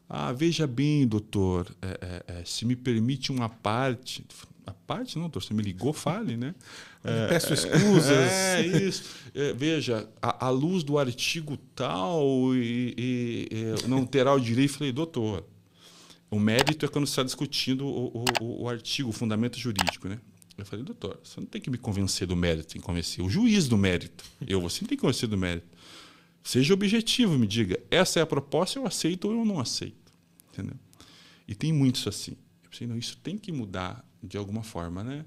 Ah, 0.09 0.33
veja 0.33 0.67
bem, 0.67 1.07
doutor, 1.07 1.75
é, 1.81 2.23
é, 2.29 2.41
é, 2.41 2.45
se 2.45 2.65
me 2.65 2.77
permite 2.77 3.33
uma 3.33 3.49
parte. 3.49 4.25
A 4.67 4.73
parte, 4.73 5.17
não, 5.17 5.23
doutor, 5.23 5.43
você 5.43 5.55
me 5.55 5.63
ligou, 5.63 5.93
fale, 5.93 6.37
né? 6.37 6.55
É, 7.05 7.27
Peço 7.27 7.53
escusas. 7.53 8.11
É, 8.31 8.65
isso. 8.65 9.03
É, 9.35 9.53
veja, 9.53 10.09
a, 10.23 10.47
a, 10.47 10.51
luz 10.51 10.85
do 10.85 11.01
artigo 11.01 11.57
tal 11.75 12.55
e, 12.55 12.95
e, 12.97 13.49
e, 13.51 13.89
não 13.89 14.07
terá 14.07 14.33
o 14.33 14.39
direito. 14.39 14.75
Falei, 14.75 14.93
doutor, 14.93 15.45
o 16.31 16.39
mérito 16.39 16.87
é 16.87 16.89
quando 16.89 17.07
você 17.07 17.11
está 17.11 17.25
discutindo 17.25 17.85
o, 17.85 18.25
o, 18.41 18.63
o, 18.63 18.69
artigo, 18.69 19.09
o 19.11 19.13
fundamento 19.13 19.59
jurídico, 19.59 20.09
né? 20.09 20.21
Eu 20.57 20.65
falei, 20.65 20.85
doutor, 20.85 21.19
você 21.25 21.41
não 21.41 21.47
tem 21.47 21.61
que 21.61 21.69
me 21.71 21.77
convencer 21.77 22.27
do 22.27 22.37
mérito, 22.37 22.75
tem 22.75 22.81
que 22.81 22.87
convencer 22.87 23.25
o 23.25 23.29
juiz 23.29 23.67
do 23.67 23.77
mérito. 23.77 24.25
Eu, 24.47 24.61
você 24.61 24.83
não 24.83 24.89
tem 24.89 24.97
que 24.97 25.03
convencer 25.03 25.29
do 25.29 25.37
mérito. 25.37 25.67
Seja 26.43 26.75
objetivo, 26.75 27.39
me 27.39 27.47
diga, 27.47 27.81
essa 27.91 28.19
é 28.19 28.23
a 28.23 28.27
proposta, 28.27 28.79
eu 28.79 28.87
aceito 28.87 29.29
ou 29.29 29.35
eu 29.35 29.45
não 29.45 29.61
aceito. 29.61 30.13
Entendeu? 30.53 30.77
E 31.47 31.55
tem 31.55 31.73
muitos 31.73 32.07
assim. 32.07 32.33
Eu 32.65 32.71
pensei, 32.71 32.87
não, 32.87 32.97
isso 32.97 33.17
tem 33.19 33.39
que 33.39 33.53
mudar 33.53 34.05
de 34.23 34.37
alguma 34.37 34.63
forma, 34.63 35.03
né? 35.03 35.25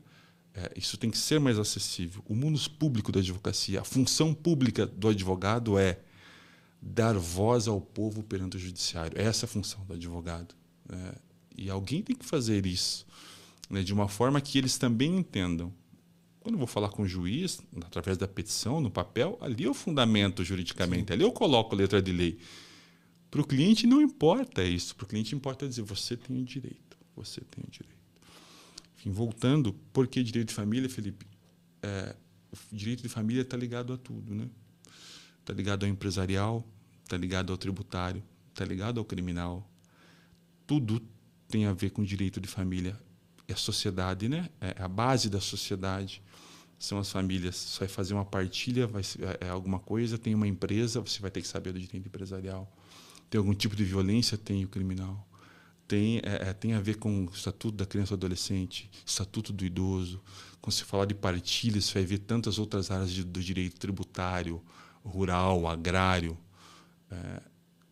É, 0.54 0.72
isso 0.76 0.98
tem 0.98 1.12
que 1.12 1.18
ser 1.18 1.40
mais 1.40 1.60
acessível. 1.60 2.24
O 2.26 2.34
mundo 2.34 2.60
público 2.72 3.12
da 3.12 3.20
advocacia, 3.20 3.82
a 3.82 3.84
função 3.84 4.34
pública 4.34 4.86
do 4.86 5.10
advogado 5.10 5.78
é 5.78 6.00
dar 6.82 7.18
voz 7.18 7.68
ao 7.68 7.82
povo 7.82 8.24
perante 8.24 8.58
o 8.58 8.60
judiciário. 8.60 9.20
Essa 9.20 9.46
é 9.46 9.48
a 9.48 9.50
função 9.50 9.84
do 9.86 9.94
advogado. 9.94 10.56
Né? 10.88 11.14
E 11.58 11.70
alguém 11.70 12.02
tem 12.02 12.16
que 12.16 12.26
fazer 12.26 12.66
isso 12.66 13.06
né, 13.70 13.84
de 13.84 13.94
uma 13.94 14.08
forma 14.08 14.40
que 14.40 14.58
eles 14.58 14.78
também 14.78 15.18
entendam. 15.18 15.74
Quando 16.46 16.54
eu 16.54 16.60
vou 16.60 16.68
falar 16.68 16.90
com 16.90 17.02
o 17.02 17.08
juiz, 17.08 17.60
através 17.84 18.20
da 18.20 18.28
petição, 18.28 18.80
no 18.80 18.92
papel, 18.92 19.36
ali 19.42 19.64
eu 19.64 19.74
fundamento 19.74 20.44
juridicamente, 20.44 21.08
Sim. 21.08 21.14
ali 21.14 21.24
eu 21.24 21.32
coloco 21.32 21.76
letra 21.76 22.00
de 22.00 22.12
lei. 22.12 22.38
Para 23.32 23.42
o 23.42 23.44
cliente 23.44 23.88
não 23.88 24.00
importa 24.00 24.64
isso. 24.64 24.96
Para 24.96 25.06
o 25.06 25.08
cliente 25.08 25.34
importa 25.34 25.68
dizer: 25.68 25.82
você 25.82 26.16
tem 26.16 26.40
o 26.40 26.44
direito, 26.44 27.00
você 27.16 27.42
tem 27.42 27.64
o 27.68 27.72
direito. 27.72 27.98
Enfim, 28.96 29.10
voltando, 29.10 29.74
por 29.92 30.06
que 30.06 30.22
direito 30.22 30.50
de 30.50 30.54
família, 30.54 30.88
Felipe? 30.88 31.26
É, 31.82 32.16
o 32.52 32.76
direito 32.76 33.02
de 33.02 33.10
família 33.10 33.42
está 33.42 33.58
ligado 33.58 33.92
a 33.92 33.98
tudo, 33.98 34.36
né? 34.36 34.48
Está 35.40 35.52
ligado 35.52 35.84
ao 35.84 35.90
empresarial, 35.90 36.64
está 37.04 37.18
ligado 37.18 37.52
ao 37.52 37.58
tributário, 37.58 38.22
está 38.50 38.64
ligado 38.64 39.00
ao 39.00 39.04
criminal. 39.04 39.68
Tudo 40.68 41.02
tem 41.48 41.66
a 41.66 41.74
ver 41.74 41.90
com 41.90 42.04
direito 42.04 42.40
de 42.40 42.48
família. 42.48 42.96
É 43.48 43.54
a 43.54 43.58
sociedade, 43.58 44.28
né? 44.28 44.50
É 44.60 44.82
a 44.82 44.88
base 44.88 45.30
da 45.30 45.40
sociedade. 45.40 46.22
São 46.78 46.98
as 46.98 47.12
famílias. 47.12 47.56
Você 47.56 47.80
vai 47.80 47.88
fazer 47.88 48.14
uma 48.14 48.26
partilha, 48.26 48.88
vai 48.88 49.02
é 49.40 49.50
alguma 49.50 49.80
coisa, 49.80 50.18
tem 50.18 50.36
uma 50.36 50.48
empresa, 50.48 51.00
você 51.00 51.20
vai 51.20 51.32
ter 51.32 51.42
que 51.42 51.48
saber 51.48 51.72
do 51.72 51.80
direito 51.80 52.08
empresarial. 52.08 52.72
Tem 53.30 53.40
algum 53.40 53.54
tipo 53.54 53.76
de 53.76 53.84
violência, 53.84 54.38
tem 54.38 54.64
o 54.66 54.68
criminal 54.68 55.28
tem, 55.88 56.20
é, 56.24 56.54
tem 56.54 56.74
a 56.74 56.80
ver 56.80 56.96
com 56.96 57.26
o 57.26 57.30
Estatuto 57.30 57.78
da 57.78 57.86
Criança 57.86 58.14
e 58.14 58.18
do 58.18 58.26
Adolescente, 58.26 58.90
Estatuto 59.06 59.54
do 59.54 59.64
Idoso. 59.66 60.22
Quando 60.62 60.74
se 60.74 60.84
fala 60.84 61.06
de 61.06 61.14
partilha, 61.14 61.80
você 61.80 61.94
vai 61.94 62.06
ver 62.06 62.20
tantas 62.20 62.58
outras 62.58 62.90
áreas 62.90 63.12
de, 63.12 63.24
do 63.24 63.42
direito 63.42 63.80
tributário, 63.80 64.62
rural, 65.04 65.68
agrário. 65.68 66.38
É, 67.12 67.42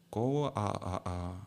qual 0.09 0.47
a, 0.47 0.51
a, 0.55 1.37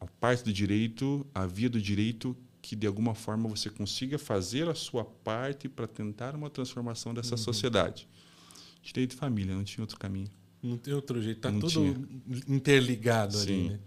a, 0.00 0.06
parte 0.20 0.44
do 0.44 0.52
direito, 0.52 1.24
a 1.34 1.46
via 1.46 1.70
do 1.70 1.80
direito 1.80 2.36
que 2.62 2.76
de 2.76 2.86
alguma 2.86 3.12
forma 3.14 3.48
você 3.48 3.68
consiga 3.68 4.16
fazer 4.16 4.68
a 4.68 4.74
sua 4.74 5.04
parte 5.04 5.68
para 5.68 5.88
tentar 5.88 6.36
uma 6.36 6.48
transformação 6.48 7.12
dessa 7.12 7.32
uhum. 7.32 7.38
sociedade. 7.38 8.08
Direito 8.80 9.10
de 9.10 9.16
família, 9.16 9.54
não 9.54 9.64
tinha 9.64 9.82
outro 9.82 9.98
caminho. 9.98 10.30
Não 10.62 10.78
tem 10.78 10.94
outro 10.94 11.20
jeito, 11.20 11.38
está 11.38 11.50
tudo 11.50 11.68
tinha. 11.68 11.96
interligado 12.46 13.36
Sim. 13.36 13.42
ali. 13.42 13.68
Né? 13.70 13.80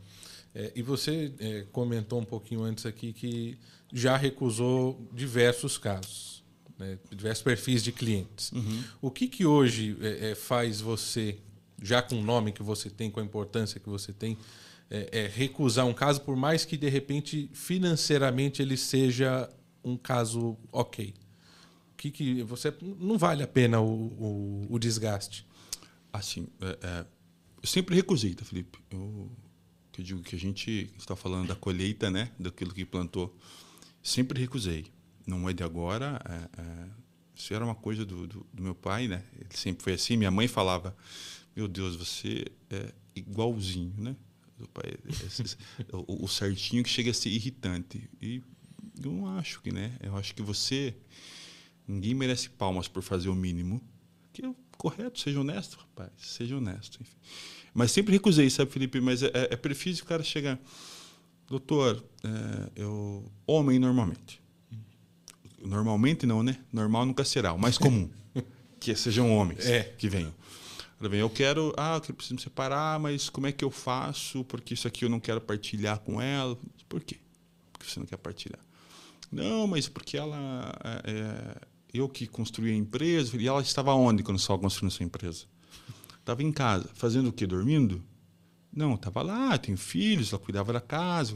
É, 0.54 0.72
e 0.76 0.82
você 0.82 1.34
é, 1.40 1.66
comentou 1.72 2.20
um 2.20 2.26
pouquinho 2.26 2.64
antes 2.64 2.86
aqui 2.86 3.14
que 3.14 3.58
já 3.94 4.18
recusou 4.18 5.10
diversos 5.14 5.78
casos, 5.78 6.44
né? 6.78 7.00
diversos 7.10 7.44
perfis 7.44 7.82
de 7.82 7.94
clientes. 7.94 8.52
Uhum. 8.52 8.84
O 9.02 9.10
que, 9.10 9.28
que 9.30 9.46
hoje 9.46 9.98
é, 10.02 10.32
é 10.32 10.36
faz 10.36 10.82
você, 10.82 11.38
já 11.82 12.02
com 12.02 12.20
o 12.20 12.24
nome 12.24 12.52
que 12.52 12.64
você 12.64 12.90
tem, 12.90 13.10
com 13.10 13.22
a 13.22 13.24
importância 13.24 13.80
que 13.80 13.88
você 13.88 14.12
tem, 14.12 14.38
é, 14.90 15.24
é, 15.24 15.28
recusar 15.28 15.86
um 15.86 15.94
caso, 15.94 16.22
por 16.22 16.36
mais 16.36 16.66
que 16.66 16.78
de 16.78 16.90
repente 16.90 17.50
financeiramente 17.54 18.62
ele 18.62 18.78
seja 18.78 19.50
um 19.84 19.98
caso 19.98 20.58
ok? 20.72 21.14
Que, 21.98 22.12
que 22.12 22.44
você 22.44 22.74
não 22.82 23.18
vale 23.18 23.42
a 23.42 23.48
pena 23.48 23.80
o, 23.80 23.88
o, 23.88 24.68
o 24.70 24.80
desgaste? 24.80 25.46
Assim, 26.12 26.48
é, 26.62 26.78
é, 26.82 27.06
eu 27.62 27.68
sempre 27.68 27.96
recusei, 27.96 28.34
tá, 28.34 28.46
Felipe? 28.46 28.80
Eu, 28.92 29.32
eu 29.98 30.04
digo 30.04 30.22
que 30.22 30.36
a 30.36 30.40
gente 30.40 30.92
está 30.98 31.16
falando 31.16 31.48
da 31.48 31.56
colheita, 31.56 32.12
né, 32.12 32.32
daquilo 32.38 32.74
que 32.74 32.86
plantou. 32.86 33.36
Sempre 34.04 34.40
recusei. 34.40 34.86
Não 35.26 35.50
é 35.50 35.54
de 35.54 35.64
agora. 35.64 36.22
É, 36.30 36.62
é, 36.62 36.88
isso 37.34 37.54
era 37.54 37.66
uma 37.66 37.76
coisa 37.76 38.06
do, 38.06 38.28
do, 38.28 38.46
do, 38.54 38.64
meu 38.64 38.76
pai, 38.76 39.08
né? 39.08 39.24
Ele 39.34 39.50
sempre 39.52 39.84
foi 39.84 39.94
assim. 39.94 40.16
Minha 40.16 40.30
mãe 40.30 40.48
falava: 40.48 40.96
Meu 41.56 41.68
Deus, 41.68 41.96
você 41.96 42.46
é 42.70 42.94
igualzinho, 43.16 43.96
né? 43.98 44.16
O, 45.92 46.26
o, 46.26 46.28
certinho 46.28 46.84
que 46.84 46.90
chega 46.90 47.12
a 47.12 47.14
ser 47.14 47.30
irritante. 47.30 48.10
E 48.22 48.42
eu 49.04 49.12
não 49.12 49.38
acho 49.38 49.62
que, 49.62 49.72
né? 49.72 49.98
Eu 50.02 50.16
acho 50.16 50.34
que 50.34 50.42
você. 50.42 50.96
Ninguém 51.88 52.14
merece 52.14 52.50
palmas 52.50 52.88
por 52.88 53.04
fazer 53.04 53.30
o 53.30 53.36
mínimo. 53.36 53.82
Que 54.34 54.46
é 54.46 54.54
correto, 54.78 55.20
seja 55.20 55.40
honesto, 55.40 55.78
rapaz. 55.78 56.12
Seja 56.18 56.58
honesto. 56.58 57.00
Enfim. 57.02 57.16
Mas 57.74 57.92
sempre 57.92 58.14
recusei, 58.14 58.50
sabe, 58.50 58.72
Felipe? 58.72 59.02
Mas 59.02 59.22
é, 59.22 59.28
é, 59.28 59.48
é 59.52 59.56
preciso 59.56 60.04
o 60.04 60.06
cara 60.06 60.24
chegar. 60.24 60.60
Doutor, 61.48 62.04
é, 62.24 62.82
eu. 62.82 63.32
Homem 63.46 63.78
normalmente. 63.78 64.42
Normalmente 65.60 66.26
não, 66.26 66.44
né? 66.44 66.58
Normal 66.72 67.06
nunca 67.06 67.24
será. 67.24 67.54
O 67.54 67.60
mais 67.60 67.78
comum. 67.78 68.10
que 68.80 68.96
sejam 68.96 69.36
homens 69.36 69.66
é. 69.66 69.84
que 69.98 70.08
venham. 70.08 70.34
Eu 71.02 71.30
quero, 71.30 71.74
ah, 71.78 72.02
eu 72.08 72.14
preciso 72.14 72.36
me 72.36 72.42
separar, 72.42 73.00
mas 73.00 73.30
como 73.30 73.48
é 73.48 73.52
que 73.52 73.64
eu 73.64 73.70
faço? 73.70 74.44
Porque 74.46 74.74
isso 74.74 74.88
aqui 74.88 75.04
eu 75.06 75.10
não 75.10 75.20
quero 75.20 75.42
partilhar 75.42 76.00
com 76.00 76.22
ela. 76.22 76.58
Por 76.88 77.02
quê? 77.02 77.18
Porque 77.74 77.90
você 77.90 78.00
não 78.00 78.08
quer 78.08 78.18
partilhar. 78.18 78.60
Não, 79.32 79.68
mas 79.68 79.90
porque 79.90 80.18
ela. 80.18 80.74
É, 80.84 81.12
é 81.12 81.76
eu 81.94 82.10
que 82.10 82.28
construí 82.28 82.72
a 82.72 82.76
empresa. 82.76 83.38
E 83.38 83.48
ela 83.48 83.62
estava 83.62 83.94
onde 83.94 84.24
quando 84.24 84.40
estava 84.40 84.60
construindo 84.60 84.92
sua 84.92 85.06
empresa? 85.06 85.46
Estava 86.20 86.44
em 86.44 86.52
casa. 86.52 86.90
Fazendo 86.94 87.30
o 87.30 87.34
quê? 87.34 87.46
Dormindo? 87.46 88.04
Não, 88.74 88.96
estava 88.96 89.22
lá, 89.22 89.58
tenho 89.58 89.78
filhos, 89.78 90.34
ela 90.34 90.42
cuidava 90.42 90.74
da 90.74 90.82
casa. 90.82 91.34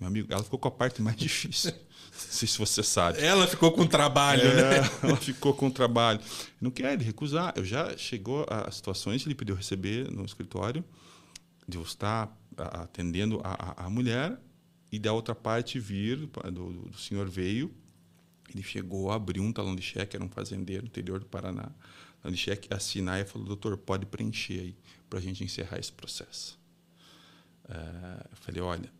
Meu 0.00 0.08
amigo, 0.08 0.32
ela 0.32 0.42
ficou 0.42 0.58
com 0.58 0.66
a 0.66 0.70
parte 0.70 1.00
mais 1.00 1.14
difícil. 1.16 1.72
Não 2.24 2.32
sei 2.32 2.48
se 2.48 2.58
você 2.58 2.82
sabe. 2.82 3.20
Ela 3.20 3.46
ficou 3.46 3.70
com 3.72 3.86
trabalho, 3.86 4.42
é, 4.42 4.80
né? 4.80 4.90
Ela 5.02 5.16
ficou 5.16 5.52
com 5.52 5.70
trabalho. 5.70 6.20
Não 6.60 6.70
quer 6.70 6.94
ele 6.94 7.04
recusar. 7.04 7.52
Eu 7.56 7.64
já 7.64 7.96
chegou 7.96 8.46
a 8.48 8.70
situações 8.70 9.24
ele 9.26 9.34
pediu 9.34 9.54
receber 9.54 10.10
no 10.10 10.24
escritório, 10.24 10.84
de 11.68 11.76
eu 11.76 11.82
estar 11.82 12.34
atendendo 12.56 13.40
a, 13.44 13.82
a, 13.82 13.86
a 13.86 13.90
mulher 13.90 14.38
e 14.90 14.98
da 14.98 15.12
outra 15.12 15.34
parte 15.34 15.78
vir, 15.78 16.16
do, 16.26 16.72
do, 16.72 16.98
senhor 16.98 17.28
veio, 17.28 17.74
ele 18.52 18.62
chegou, 18.62 19.10
abriu 19.10 19.42
um 19.42 19.52
talão 19.52 19.74
de 19.74 19.82
cheque, 19.82 20.16
era 20.16 20.24
um 20.24 20.28
fazendeiro 20.28 20.82
no 20.84 20.88
interior 20.88 21.18
do 21.18 21.26
Paraná, 21.26 21.70
talão 22.22 22.34
de 22.34 22.36
cheque, 22.36 22.72
assinar 22.72 23.20
e 23.20 23.24
falou, 23.24 23.46
doutor, 23.46 23.76
pode 23.76 24.06
preencher 24.06 24.60
aí 24.60 24.76
para 25.10 25.18
a 25.18 25.22
gente 25.22 25.42
encerrar 25.44 25.78
esse 25.78 25.92
processo. 25.92 26.58
Uh, 27.64 28.28
eu 28.30 28.36
falei, 28.36 28.62
olha, 28.62 28.90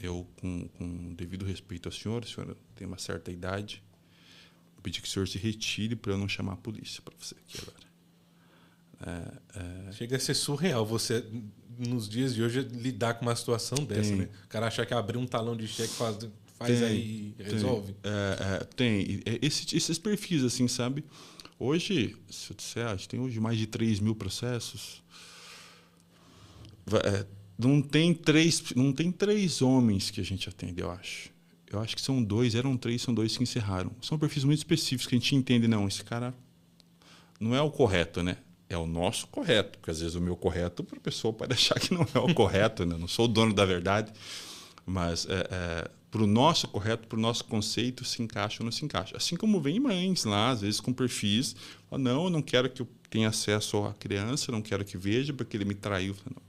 eu, 0.00 0.26
com, 0.36 0.68
com 0.68 1.14
devido 1.14 1.44
respeito 1.44 1.88
ao 1.88 1.92
senhor, 1.92 2.22
o 2.22 2.26
senhor 2.26 2.56
tem 2.74 2.86
uma 2.86 2.98
certa 2.98 3.30
idade, 3.30 3.82
eu 4.76 4.82
pedi 4.82 5.02
que 5.02 5.08
o 5.08 5.10
senhor 5.10 5.26
se 5.26 5.38
retire 5.38 5.96
para 5.96 6.12
eu 6.12 6.18
não 6.18 6.28
chamar 6.28 6.52
a 6.52 6.56
polícia 6.56 7.02
para 7.02 7.14
você 7.18 7.34
aqui 7.34 7.58
agora. 7.60 7.88
É, 9.00 9.88
é... 9.88 9.92
Chega 9.92 10.16
a 10.16 10.20
ser 10.20 10.34
surreal 10.34 10.86
você, 10.86 11.24
nos 11.78 12.08
dias 12.08 12.34
de 12.34 12.42
hoje, 12.42 12.60
lidar 12.60 13.14
com 13.14 13.22
uma 13.22 13.34
situação 13.34 13.84
dessa, 13.84 14.10
tem. 14.10 14.18
né? 14.18 14.28
O 14.44 14.48
cara 14.48 14.66
achar 14.66 14.86
que 14.86 14.94
abrir 14.94 15.18
um 15.18 15.26
talão 15.26 15.56
de 15.56 15.66
cheque 15.66 15.94
faz, 15.94 16.16
faz 16.56 16.78
tem, 16.78 16.88
aí 16.88 17.34
e 17.38 17.42
resolve. 17.42 17.92
Tem, 17.94 18.12
é, 18.12 18.54
é 18.54 18.64
tem. 18.64 19.20
Esse, 19.42 19.76
esses 19.76 19.98
perfis, 19.98 20.44
assim, 20.44 20.68
sabe? 20.68 21.04
Hoje, 21.58 22.16
se 22.30 22.52
eu 22.52 22.56
disser, 22.56 22.86
a 22.86 22.94
gente 22.94 23.08
tem 23.08 23.18
hoje 23.18 23.40
mais 23.40 23.58
de 23.58 23.66
3 23.66 23.98
mil 23.98 24.14
processos. 24.14 25.02
É, 27.04 27.26
não 27.58 27.82
tem 27.82 28.14
três, 28.14 28.62
não 28.76 28.92
tem 28.92 29.10
três 29.10 29.60
homens 29.60 30.10
que 30.10 30.20
a 30.20 30.24
gente 30.24 30.48
atende, 30.48 30.80
eu 30.80 30.90
acho. 30.90 31.30
Eu 31.70 31.80
acho 31.80 31.96
que 31.96 32.00
são 32.00 32.22
dois, 32.22 32.54
eram 32.54 32.76
três, 32.76 33.02
são 33.02 33.12
dois 33.12 33.36
que 33.36 33.42
encerraram. 33.42 33.90
São 34.00 34.18
perfis 34.18 34.44
muito 34.44 34.58
específicos 34.58 35.06
que 35.06 35.16
a 35.16 35.18
gente 35.18 35.34
entende, 35.34 35.66
não, 35.68 35.86
esse 35.86 36.02
cara 36.02 36.32
não 37.40 37.54
é 37.54 37.60
o 37.60 37.70
correto, 37.70 38.22
né? 38.22 38.38
É 38.70 38.76
o 38.76 38.86
nosso 38.86 39.26
correto, 39.26 39.78
porque 39.78 39.90
às 39.90 40.00
vezes 40.00 40.14
o 40.14 40.20
meu 40.20 40.36
correto 40.36 40.84
para 40.84 40.98
a 40.98 41.00
pessoa 41.00 41.32
pode 41.32 41.52
achar 41.52 41.78
que 41.78 41.92
não 41.92 42.06
é 42.14 42.18
o 42.18 42.32
correto, 42.34 42.86
né? 42.86 42.94
Eu 42.94 42.98
não 42.98 43.08
sou 43.08 43.24
o 43.24 43.28
dono 43.28 43.52
da 43.52 43.64
verdade, 43.64 44.12
mas 44.86 45.26
é, 45.28 45.48
é, 45.50 45.90
para 46.10 46.22
o 46.22 46.26
nosso 46.26 46.68
correto, 46.68 47.06
para 47.06 47.18
o 47.18 47.20
nosso 47.20 47.44
conceito, 47.44 48.04
se 48.04 48.22
encaixa 48.22 48.62
ou 48.62 48.64
não 48.64 48.72
se 48.72 48.84
encaixa. 48.84 49.16
Assim 49.16 49.36
como 49.36 49.60
vem 49.60 49.80
mães 49.80 50.24
lá, 50.24 50.50
às 50.50 50.62
vezes 50.62 50.80
com 50.80 50.92
perfis, 50.92 51.56
não, 51.90 52.24
eu 52.24 52.30
não 52.30 52.40
quero 52.40 52.70
que 52.70 52.82
eu 52.82 52.88
tenha 53.10 53.28
acesso 53.28 53.84
à 53.84 53.92
criança, 53.94 54.52
não 54.52 54.62
quero 54.62 54.84
que 54.84 54.96
veja 54.96 55.32
porque 55.32 55.56
ele 55.56 55.64
me 55.64 55.74
traiu. 55.74 56.14
Não, 56.24 56.47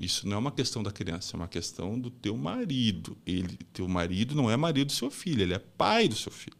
isso 0.00 0.26
não 0.26 0.36
é 0.36 0.38
uma 0.38 0.50
questão 0.50 0.82
da 0.82 0.90
criança, 0.90 1.36
é 1.36 1.38
uma 1.38 1.46
questão 1.46 2.00
do 2.00 2.10
teu 2.10 2.34
marido. 2.34 3.18
Ele, 3.26 3.58
teu 3.70 3.86
marido 3.86 4.34
não 4.34 4.50
é 4.50 4.56
marido 4.56 4.86
do 4.86 4.92
seu 4.92 5.10
filho, 5.10 5.42
ele 5.42 5.52
é 5.52 5.58
pai 5.58 6.08
do 6.08 6.16
seu 6.16 6.32
filho. 6.32 6.56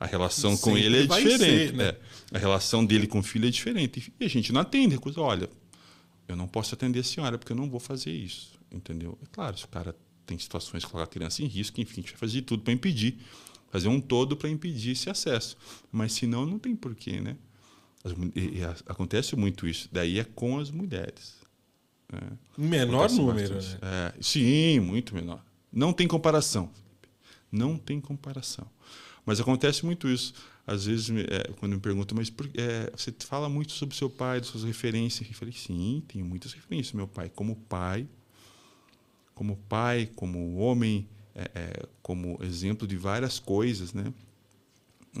A 0.00 0.06
relação 0.06 0.56
Sempre 0.56 0.70
com 0.70 0.78
ele 0.78 0.98
é 0.98 1.02
diferente. 1.02 1.38
Ser, 1.38 1.72
né? 1.74 1.88
é. 2.32 2.36
A 2.36 2.38
relação 2.38 2.86
dele 2.86 3.06
com 3.06 3.18
o 3.18 3.22
filho 3.22 3.46
é 3.46 3.50
diferente. 3.50 4.10
E 4.18 4.24
a 4.24 4.28
gente 4.28 4.52
não 4.54 4.62
atende, 4.62 4.94
recusa. 4.94 5.20
Olha, 5.20 5.50
eu 6.26 6.34
não 6.34 6.48
posso 6.48 6.74
atender 6.74 7.00
a 7.00 7.04
senhora 7.04 7.36
porque 7.36 7.52
eu 7.52 7.56
não 7.56 7.68
vou 7.68 7.80
fazer 7.80 8.12
isso. 8.12 8.58
Entendeu? 8.72 9.18
É 9.22 9.26
claro, 9.30 9.58
se 9.58 9.66
o 9.66 9.68
cara 9.68 9.94
tem 10.24 10.38
situações 10.38 10.82
que 10.82 10.90
coloca 10.90 11.10
a 11.10 11.12
criança 11.12 11.42
em 11.42 11.46
risco, 11.46 11.80
enfim, 11.80 12.00
a 12.00 12.02
gente 12.02 12.12
vai 12.12 12.20
fazer 12.20 12.42
tudo 12.42 12.62
para 12.62 12.72
impedir. 12.72 13.18
Fazer 13.70 13.88
um 13.88 14.00
todo 14.00 14.34
para 14.34 14.48
impedir 14.48 14.92
esse 14.92 15.10
acesso. 15.10 15.58
Mas 15.92 16.12
senão 16.12 16.46
não 16.46 16.58
tem 16.58 16.74
porquê, 16.74 17.20
né? 17.20 17.36
As, 18.02 18.12
e, 18.34 18.60
e, 18.60 18.64
acontece 18.86 19.36
muito 19.36 19.66
isso. 19.68 19.90
Daí 19.92 20.18
é 20.18 20.24
com 20.24 20.58
as 20.58 20.70
mulheres. 20.70 21.37
É. 22.12 22.32
Menor 22.56 23.10
número, 23.10 23.54
né? 23.54 23.78
É, 23.82 24.14
sim, 24.20 24.80
muito 24.80 25.14
menor. 25.14 25.44
Não 25.72 25.92
tem 25.92 26.08
comparação. 26.08 26.70
Não 27.50 27.76
tem 27.76 28.00
comparação. 28.00 28.66
Mas 29.24 29.40
acontece 29.40 29.84
muito 29.84 30.08
isso. 30.08 30.32
Às 30.66 30.86
vezes, 30.86 31.10
é, 31.10 31.50
quando 31.58 31.72
me 31.72 31.80
perguntam, 31.80 32.16
mas 32.16 32.28
por, 32.30 32.46
é, 32.54 32.90
você 32.94 33.14
fala 33.20 33.48
muito 33.48 33.72
sobre 33.72 33.96
seu 33.96 34.08
pai, 34.08 34.42
suas 34.42 34.64
referências. 34.64 35.28
Eu 35.28 35.34
falei, 35.34 35.52
sim, 35.52 36.02
tenho 36.08 36.24
muitas 36.24 36.52
referências. 36.52 36.94
Meu 36.94 37.08
pai, 37.08 37.30
como 37.34 37.56
pai, 37.56 38.06
como 39.34 39.56
pai, 39.68 40.10
como 40.14 40.56
homem, 40.56 41.08
é, 41.34 41.50
é 41.54 41.86
como 42.02 42.38
exemplo 42.42 42.86
de 42.86 42.96
várias 42.96 43.38
coisas, 43.38 43.92
né? 43.92 44.12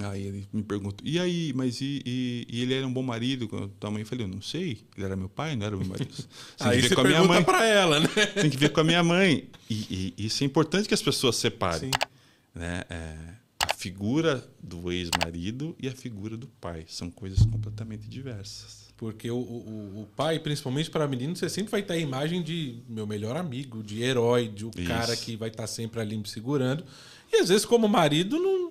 Aí 0.00 0.22
ele 0.22 0.48
me 0.52 0.62
pergunta, 0.62 1.02
e 1.04 1.18
aí, 1.18 1.52
mas 1.54 1.80
e, 1.80 2.02
e, 2.04 2.46
e 2.48 2.62
ele 2.62 2.74
era 2.74 2.86
um 2.86 2.92
bom 2.92 3.02
marido 3.02 3.48
tua 3.80 3.90
mãe? 3.90 4.02
Eu 4.02 4.06
falei, 4.06 4.24
eu 4.24 4.28
não 4.28 4.40
sei, 4.40 4.78
ele 4.96 5.04
era 5.04 5.16
meu 5.16 5.28
pai, 5.28 5.56
não 5.56 5.66
era 5.66 5.76
meu 5.76 5.86
marido. 5.86 6.14
Tem 6.56 6.68
aí 6.68 6.82
você 6.82 6.94
com 6.94 7.00
a 7.00 7.04
minha 7.04 7.24
mãe. 7.24 7.42
para 7.42 7.64
ela, 7.64 7.98
né? 8.00 8.08
Tem 8.34 8.50
que 8.50 8.56
ver 8.56 8.70
com 8.70 8.80
a 8.80 8.84
minha 8.84 9.02
mãe. 9.02 9.48
E, 9.68 10.14
e 10.16 10.26
isso 10.26 10.44
é 10.44 10.46
importante 10.46 10.86
que 10.86 10.94
as 10.94 11.02
pessoas 11.02 11.36
separem. 11.36 11.90
Sim. 11.92 12.08
Né? 12.54 12.82
É, 12.90 13.16
a 13.60 13.74
figura 13.74 14.46
do 14.62 14.92
ex-marido 14.92 15.74
e 15.80 15.88
a 15.88 15.92
figura 15.92 16.36
do 16.36 16.46
pai 16.46 16.84
são 16.86 17.10
coisas 17.10 17.44
completamente 17.46 18.08
diversas. 18.08 18.88
Porque 18.96 19.30
o, 19.30 19.36
o, 19.36 20.02
o 20.02 20.08
pai, 20.16 20.38
principalmente 20.40 20.90
para 20.90 21.06
menino, 21.06 21.34
você 21.34 21.48
sempre 21.48 21.70
vai 21.70 21.82
ter 21.82 21.94
a 21.94 21.98
imagem 21.98 22.42
de 22.42 22.82
meu 22.88 23.06
melhor 23.06 23.36
amigo, 23.36 23.82
de 23.82 24.02
herói, 24.02 24.48
de 24.48 24.64
o 24.64 24.68
um 24.68 24.84
cara 24.84 25.16
que 25.16 25.36
vai 25.36 25.48
estar 25.48 25.64
tá 25.64 25.66
sempre 25.68 26.00
ali 26.00 26.16
me 26.16 26.28
segurando. 26.28 26.84
E 27.32 27.36
às 27.36 27.48
vezes, 27.48 27.64
como 27.64 27.88
marido, 27.88 28.38
não, 28.38 28.67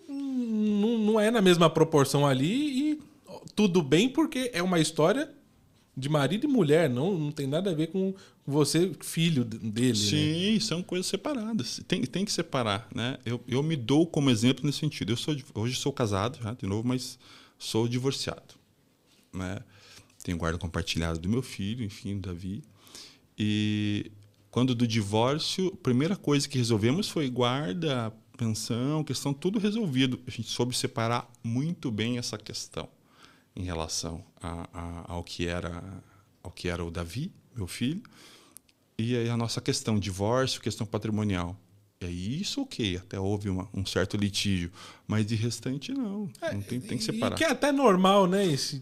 não, 0.47 0.97
não 0.97 1.19
é 1.19 1.29
na 1.29 1.41
mesma 1.41 1.69
proporção 1.69 2.25
ali 2.25 2.91
e 2.91 2.99
tudo 3.55 3.81
bem 3.81 4.09
porque 4.09 4.49
é 4.53 4.63
uma 4.63 4.79
história 4.79 5.29
de 5.95 6.09
marido 6.09 6.45
e 6.45 6.47
mulher, 6.47 6.87
não, 6.87 7.17
não 7.17 7.31
tem 7.31 7.47
nada 7.47 7.71
a 7.71 7.73
ver 7.73 7.87
com 7.87 8.13
você, 8.45 8.91
filho 9.01 9.43
dele. 9.43 9.89
Né? 9.89 9.95
Sim, 9.95 10.53
né? 10.53 10.59
são 10.59 10.83
coisas 10.83 11.07
separadas. 11.07 11.81
Tem, 11.87 12.03
tem 12.03 12.23
que 12.23 12.31
separar, 12.31 12.87
né? 12.93 13.17
Eu, 13.25 13.43
eu 13.47 13.63
me 13.63 13.75
dou 13.75 14.05
como 14.05 14.29
exemplo 14.29 14.63
nesse 14.63 14.77
sentido. 14.77 15.11
Eu 15.11 15.17
sou 15.17 15.35
hoje 15.55 15.75
sou 15.75 15.91
casado, 15.91 16.37
já, 16.41 16.53
de 16.53 16.67
novo, 16.67 16.87
mas 16.87 17.17
sou 17.57 17.87
divorciado, 17.87 18.53
né? 19.33 19.57
Tenho 20.23 20.37
guarda 20.37 20.59
compartilhada 20.59 21.17
do 21.17 21.27
meu 21.27 21.41
filho, 21.41 21.83
enfim, 21.83 22.19
Davi. 22.19 22.61
E 23.37 24.11
Quando 24.51 24.75
do 24.75 24.87
divórcio, 24.87 25.67
a 25.73 25.77
primeira 25.77 26.15
coisa 26.15 26.47
que 26.47 26.57
resolvemos 26.57 27.09
foi 27.09 27.29
guarda, 27.29 28.13
pensão, 28.37 29.03
questão 29.03 29.33
tudo 29.33 29.59
resolvido. 29.59 30.19
A 30.27 30.31
gente 30.31 30.49
soube 30.49 30.75
separar 30.75 31.29
muito 31.43 31.89
bem 31.91 32.17
essa 32.17 32.37
questão 32.37 32.87
em 33.55 33.63
relação 33.63 34.23
a, 34.41 34.69
a, 34.71 35.13
ao 35.13 35.23
que 35.23 35.47
era 35.47 35.83
ao 36.43 36.51
que 36.51 36.69
era 36.69 36.85
o 36.85 36.89
Davi, 36.89 37.29
meu 37.53 37.67
filho, 37.67 38.01
e 38.97 39.17
aí 39.17 39.29
a 39.29 39.35
nossa 39.35 39.59
questão 39.59 39.99
divórcio, 39.99 40.61
questão 40.61 40.87
patrimonial. 40.87 41.59
E 41.99 42.05
aí 42.05 42.41
isso 42.41 42.61
ok, 42.61 42.95
até 42.95 43.19
houve 43.19 43.49
uma, 43.49 43.67
um 43.73 43.85
certo 43.85 44.15
litígio, 44.15 44.71
mas 45.05 45.25
de 45.25 45.35
restante 45.35 45.91
não, 45.91 46.29
é, 46.41 46.53
não 46.53 46.61
tem, 46.61 46.79
tem 46.79 46.97
que 46.97 47.03
separar. 47.03 47.35
E 47.35 47.37
que 47.37 47.43
é 47.43 47.49
até 47.49 47.71
normal, 47.71 48.27
né? 48.27 48.45
Esse, 48.45 48.81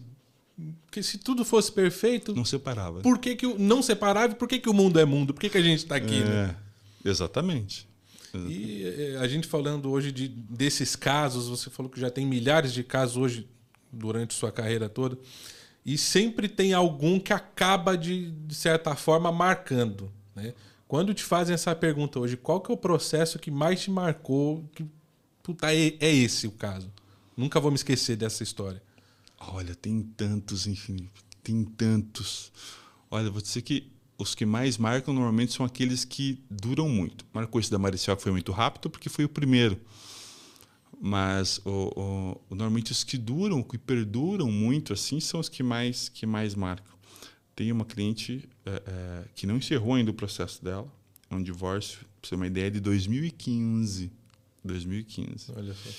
porque 0.86 1.02
se 1.02 1.18
tudo 1.18 1.44
fosse 1.44 1.72
perfeito, 1.72 2.34
não 2.34 2.44
separava. 2.44 3.00
Por 3.00 3.18
que, 3.18 3.34
que 3.34 3.46
não 3.58 3.82
separava? 3.82 4.34
Por 4.34 4.46
que, 4.46 4.58
que 4.58 4.68
o 4.68 4.74
mundo 4.74 5.00
é 5.00 5.04
mundo? 5.04 5.34
Por 5.34 5.40
que, 5.40 5.50
que 5.50 5.58
a 5.58 5.62
gente 5.62 5.78
está 5.78 5.96
aqui? 5.96 6.22
É, 6.22 6.24
né? 6.24 6.56
Exatamente. 7.04 7.88
E 8.48 8.84
eh, 8.84 9.18
a 9.18 9.26
gente 9.26 9.46
falando 9.46 9.90
hoje 9.90 10.12
de, 10.12 10.28
desses 10.28 10.94
casos, 10.94 11.48
você 11.48 11.70
falou 11.70 11.90
que 11.90 12.00
já 12.00 12.10
tem 12.10 12.26
milhares 12.26 12.72
de 12.72 12.84
casos 12.84 13.16
hoje 13.16 13.48
durante 13.92 14.34
sua 14.34 14.52
carreira 14.52 14.88
toda, 14.88 15.18
e 15.84 15.96
sempre 15.96 16.48
tem 16.48 16.72
algum 16.72 17.18
que 17.18 17.32
acaba 17.32 17.96
de, 17.96 18.30
de 18.30 18.54
certa 18.54 18.94
forma 18.94 19.30
marcando, 19.32 20.12
né? 20.34 20.52
Quando 20.88 21.12
te 21.12 21.24
fazem 21.24 21.54
essa 21.54 21.74
pergunta 21.74 22.20
hoje, 22.20 22.36
qual 22.36 22.60
que 22.60 22.70
é 22.70 22.74
o 22.74 22.78
processo 22.78 23.38
que 23.38 23.50
mais 23.50 23.80
te 23.80 23.90
marcou? 23.90 24.64
Que, 24.72 24.86
puta, 25.42 25.74
é, 25.74 25.96
é 25.98 26.14
esse 26.14 26.46
o 26.46 26.52
caso. 26.52 26.92
Nunca 27.36 27.58
vou 27.58 27.70
me 27.70 27.76
esquecer 27.76 28.16
dessa 28.16 28.42
história. 28.44 28.80
Olha, 29.38 29.74
tem 29.74 30.02
tantos, 30.02 30.66
enfim, 30.66 31.10
tem 31.42 31.64
tantos. 31.64 32.52
Olha, 33.10 33.30
vou 33.30 33.42
dizer 33.42 33.62
que 33.62 33.90
os 34.18 34.34
que 34.34 34.46
mais 34.46 34.78
marcam 34.78 35.12
normalmente 35.12 35.52
são 35.52 35.64
aqueles 35.64 36.04
que 36.04 36.42
duram 36.50 36.88
muito. 36.88 37.24
Marcou 37.32 37.60
esse 37.60 37.70
da 37.70 37.78
Maricial 37.78 38.16
que 38.16 38.22
foi 38.22 38.32
muito 38.32 38.52
rápido 38.52 38.88
porque 38.88 39.08
foi 39.08 39.24
o 39.24 39.28
primeiro. 39.28 39.78
Mas 41.00 41.60
o, 41.64 42.40
o, 42.50 42.54
normalmente 42.54 42.92
os 42.92 43.04
que 43.04 43.18
duram, 43.18 43.62
que 43.62 43.76
perduram 43.76 44.50
muito 44.50 44.92
assim, 44.92 45.20
são 45.20 45.38
os 45.40 45.48
que 45.48 45.62
mais 45.62 46.08
que 46.08 46.24
mais 46.24 46.54
marcam. 46.54 46.96
Tem 47.54 47.70
uma 47.70 47.84
cliente 47.84 48.48
é, 48.64 48.82
é, 48.86 49.24
que 49.34 49.46
não 49.46 49.56
encerrou 49.56 49.94
ainda 49.94 50.10
o 50.10 50.14
processo 50.14 50.64
dela, 50.64 50.90
é 51.30 51.34
um 51.34 51.42
divórcio, 51.42 52.00
para 52.20 52.28
você 52.28 52.30
ter 52.30 52.36
uma 52.36 52.46
ideia, 52.46 52.70
de 52.70 52.80
2015. 52.80 54.10
2015. 54.64 55.52
Olha 55.56 55.74
só. 55.74 55.90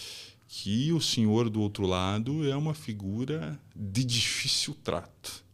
Que 0.48 0.92
o 0.94 1.02
senhor 1.02 1.50
do 1.50 1.60
outro 1.60 1.86
lado 1.86 2.48
é 2.48 2.56
uma 2.56 2.74
figura 2.74 3.60
de 3.76 4.04
difícil 4.04 4.76
trato 4.84 5.47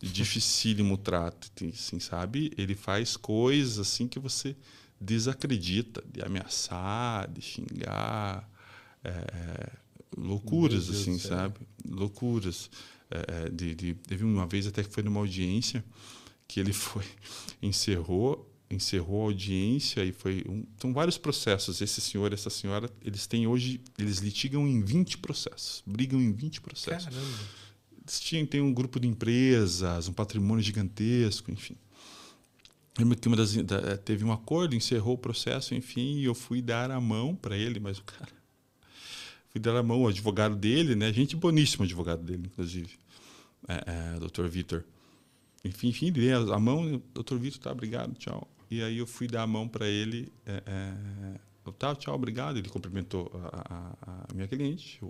de 0.00 0.10
dificílimo 0.10 0.96
trato, 0.96 1.50
assim, 1.72 2.00
sabe? 2.00 2.50
Ele 2.56 2.74
faz 2.74 3.16
coisas 3.16 3.78
assim 3.78 4.08
que 4.08 4.18
você 4.18 4.56
desacredita, 4.98 6.02
de 6.10 6.22
ameaçar, 6.22 7.30
de 7.30 7.42
xingar, 7.42 8.48
é, 9.04 9.72
loucuras, 10.16 10.88
assim, 10.88 11.18
sabe? 11.18 11.60
Loucuras. 11.86 12.70
É, 13.10 13.48
de, 13.50 13.74
de, 13.74 13.94
teve 13.94 14.24
uma 14.24 14.46
vez 14.46 14.66
até 14.66 14.84
que 14.84 14.90
foi 14.90 15.02
numa 15.02 15.18
audiência 15.20 15.84
que 16.46 16.60
ele 16.60 16.72
foi, 16.72 17.04
encerrou, 17.60 18.48
encerrou 18.70 19.22
a 19.22 19.24
audiência 19.26 20.04
e 20.04 20.12
foi. 20.12 20.44
Um, 20.48 20.64
são 20.78 20.94
vários 20.94 21.18
processos. 21.18 21.80
Esse 21.80 22.00
senhor, 22.00 22.32
essa 22.32 22.48
senhora, 22.48 22.88
eles 23.02 23.26
têm 23.26 23.46
hoje, 23.46 23.80
eles 23.98 24.18
litigam 24.18 24.66
em 24.66 24.80
20 24.80 25.18
processos, 25.18 25.82
brigam 25.84 26.20
em 26.20 26.32
20 26.32 26.60
processos. 26.62 27.14
Caramba 27.14 27.60
tinha, 28.18 28.44
tem 28.46 28.60
um 28.60 28.72
grupo 28.72 28.98
de 28.98 29.06
empresas, 29.06 30.08
um 30.08 30.12
patrimônio 30.12 30.62
gigantesco, 30.64 31.50
enfim. 31.50 31.76
Lembro 32.98 33.16
que 33.16 33.28
uma 33.28 33.36
das, 33.36 33.54
da, 33.54 33.96
teve 33.96 34.24
um 34.24 34.32
acordo, 34.32 34.74
encerrou 34.74 35.14
o 35.14 35.18
processo, 35.18 35.74
enfim, 35.74 36.18
e 36.18 36.24
eu 36.24 36.34
fui 36.34 36.60
dar 36.60 36.90
a 36.90 37.00
mão 37.00 37.34
para 37.34 37.56
ele, 37.56 37.78
mas 37.78 37.98
o 37.98 38.02
cara. 38.02 38.32
Fui 39.50 39.60
dar 39.60 39.76
a 39.76 39.82
mão, 39.82 40.02
o 40.02 40.08
advogado 40.08 40.54
dele, 40.56 40.94
né? 40.94 41.12
Gente 41.12 41.34
boníssimo, 41.36 41.84
advogado 41.84 42.22
dele, 42.22 42.44
inclusive. 42.46 42.98
É, 43.68 44.16
é, 44.16 44.18
Dr. 44.20 44.46
Vitor. 44.46 44.84
Enfim, 45.64 45.88
enfim, 45.88 46.10
dei 46.10 46.32
a 46.32 46.58
mão, 46.58 47.02
Dr. 47.12 47.36
Vitor, 47.36 47.60
tá, 47.60 47.72
obrigado, 47.72 48.14
tchau. 48.14 48.48
E 48.70 48.82
aí 48.82 48.98
eu 48.98 49.06
fui 49.06 49.26
dar 49.26 49.42
a 49.42 49.46
mão 49.46 49.68
para 49.68 49.88
ele, 49.88 50.32
é, 50.46 50.62
é, 50.64 51.72
tá, 51.78 51.94
tchau, 51.94 52.14
obrigado. 52.14 52.58
Ele 52.58 52.68
cumprimentou 52.68 53.30
a, 53.34 53.74
a, 53.74 54.26
a 54.30 54.34
minha 54.34 54.46
cliente, 54.46 54.98
o, 55.02 55.06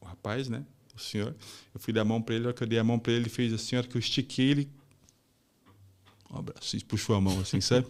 o, 0.00 0.04
rapaz, 0.04 0.48
né? 0.48 0.64
O 0.96 1.00
senhor. 1.00 1.34
Eu 1.74 1.80
fui 1.80 1.92
dar 1.92 2.02
a 2.02 2.04
mão 2.04 2.20
para 2.20 2.34
ele, 2.34 2.44
a 2.44 2.48
hora 2.48 2.56
que 2.56 2.62
eu 2.62 2.66
dei 2.66 2.78
a 2.78 2.84
mão 2.84 2.98
para 2.98 3.12
ele, 3.12 3.22
ele 3.22 3.28
fez 3.28 3.52
assim, 3.52 3.76
a 3.76 3.80
hora 3.80 3.88
que 3.88 3.96
eu 3.96 3.98
estiquei, 3.98 4.50
ele. 4.50 4.70
Um 6.30 6.38
abraço, 6.38 6.76
puxou 6.86 7.14
a 7.14 7.20
mão 7.20 7.38
assim, 7.40 7.60
sabe? 7.60 7.86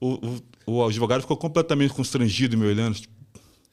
o, 0.00 0.40
o, 0.66 0.72
o, 0.72 0.84
advogado 0.84 1.22
ficou 1.22 1.36
completamente 1.36 1.94
constrangido 1.94 2.56
me 2.56 2.66
olhando. 2.66 2.96
Tipo... 2.96 3.14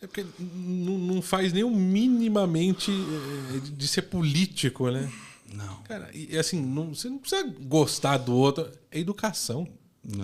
É 0.01 0.07
porque 0.07 0.25
não 0.39 1.21
faz 1.21 1.51
nem 1.51 1.63
o 1.63 1.71
minimamente 1.71 2.91
eh, 2.91 3.59
de 3.75 3.87
ser 3.87 4.03
político, 4.03 4.89
né? 4.89 5.11
Não. 5.51 5.77
Cara, 5.83 6.09
e 6.13 6.37
assim, 6.37 6.61
não, 6.61 6.93
você 6.93 7.09
não 7.09 7.17
precisa 7.17 7.43
gostar 7.61 8.17
do 8.17 8.33
outro. 8.33 8.69
É 8.91 8.99
educação. 8.99 9.67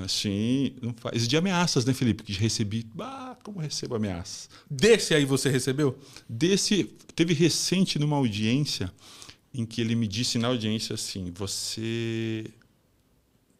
Assim, 0.04 0.76
não 0.82 0.94
faz. 0.94 1.28
de 1.28 1.36
ameaças, 1.36 1.84
né, 1.84 1.94
Felipe? 1.94 2.24
Que 2.24 2.32
recebi. 2.32 2.88
Ah, 2.98 3.36
como 3.44 3.60
recebo 3.60 3.96
ameaças? 3.96 4.50
Desse 4.70 5.14
aí 5.14 5.26
você 5.26 5.50
recebeu? 5.50 6.00
Desse. 6.28 6.86
Teve 7.14 7.34
recente 7.34 8.00
numa 8.00 8.16
audiência 8.16 8.94
em 9.54 9.66
que 9.66 9.82
ele 9.82 9.94
me 9.94 10.08
disse 10.08 10.38
na 10.38 10.48
audiência 10.48 10.94
assim: 10.94 11.32
você. 11.32 12.46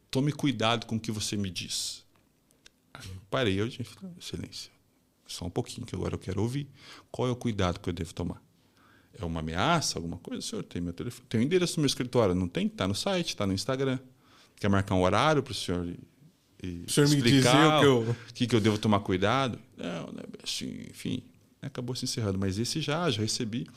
Tome 0.10 0.32
cuidado 0.32 0.86
com 0.86 0.96
o 0.96 1.00
que 1.00 1.12
você 1.12 1.36
me 1.36 1.50
diz. 1.50 2.06
Aí 2.94 3.06
eu 3.06 3.16
parei, 3.30 3.60
eu 3.60 3.68
disse: 3.68 3.84
excelência, 4.18 4.72
só 5.28 5.46
um 5.46 5.50
pouquinho, 5.50 5.86
que 5.86 5.94
agora 5.94 6.16
eu 6.16 6.20
quero 6.20 6.42
ouvir. 6.42 6.70
Qual 7.12 7.28
é 7.28 7.32
o 7.32 7.36
cuidado 7.36 7.82
que 7.82 7.90
eu 7.90 7.94
devo 7.94 8.14
tomar? 8.14 8.42
É 9.20 9.26
uma 9.26 9.42
ameaça, 9.42 10.00
alguma 10.00 10.18
coisa? 10.18 10.40
O 10.40 10.42
senhor 10.42 10.64
tem 10.64 10.82
meu 10.82 10.94
telefone? 10.94 11.28
Tem 11.28 11.42
o 11.42 11.44
endereço 11.44 11.76
do 11.76 11.82
meu 11.82 11.88
escritório? 11.88 12.34
Não 12.34 12.48
tem? 12.48 12.68
Está 12.68 12.88
no 12.88 12.96
site, 12.96 13.30
está 13.30 13.46
no 13.46 13.54
Instagram. 13.54 14.00
Quer 14.56 14.70
marcar 14.70 14.96
um 14.96 15.02
horário 15.02 15.44
para 15.44 15.52
o 15.52 15.56
senhor 15.56 15.94
e 16.64 16.86
o 16.88 16.90
senhor 16.90 17.10
me 17.10 17.20
o 17.20 17.24
que 17.24 17.86
eu... 17.86 18.16
que, 18.34 18.48
que 18.48 18.56
eu 18.56 18.62
devo 18.62 18.78
tomar 18.78 19.02
cuidado. 19.02 19.60
Não, 19.78 20.14
né, 20.14 20.24
assim, 20.42 20.86
enfim, 20.90 21.22
acabou 21.62 21.94
se 21.94 22.06
encerrando. 22.06 22.40
Mas 22.40 22.58
esse 22.58 22.80
já, 22.80 23.10
já 23.10 23.22
recebi. 23.22 23.68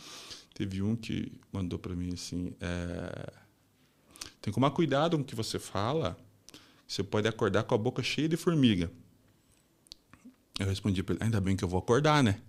Teve 0.55 0.81
um 0.81 0.95
que 0.95 1.33
mandou 1.53 1.79
para 1.79 1.95
mim 1.97 2.13
assim: 2.15 2.53
é, 2.61 3.33
tem 4.41 4.53
que 4.53 4.53
tomar 4.53 4.71
cuidado 4.71 5.17
com 5.17 5.23
o 5.23 5.27
que 5.27 5.35
você 5.35 5.59
fala. 5.59 6.17
Você 6.87 7.03
pode 7.03 7.27
acordar 7.27 7.65
com 7.65 7.75
a 7.75 7.79
boca 7.79 8.03
cheia 8.05 8.29
de 8.29 8.37
formiga. 8.37 8.91
Eu 10.59 10.67
respondi 10.67 11.03
para 11.03 11.17
ele: 11.17 11.25
ainda 11.25 11.41
bem 11.41 11.57
que 11.57 11.65
eu 11.65 11.69
vou 11.69 11.81
acordar, 11.81 12.23
né? 12.23 12.41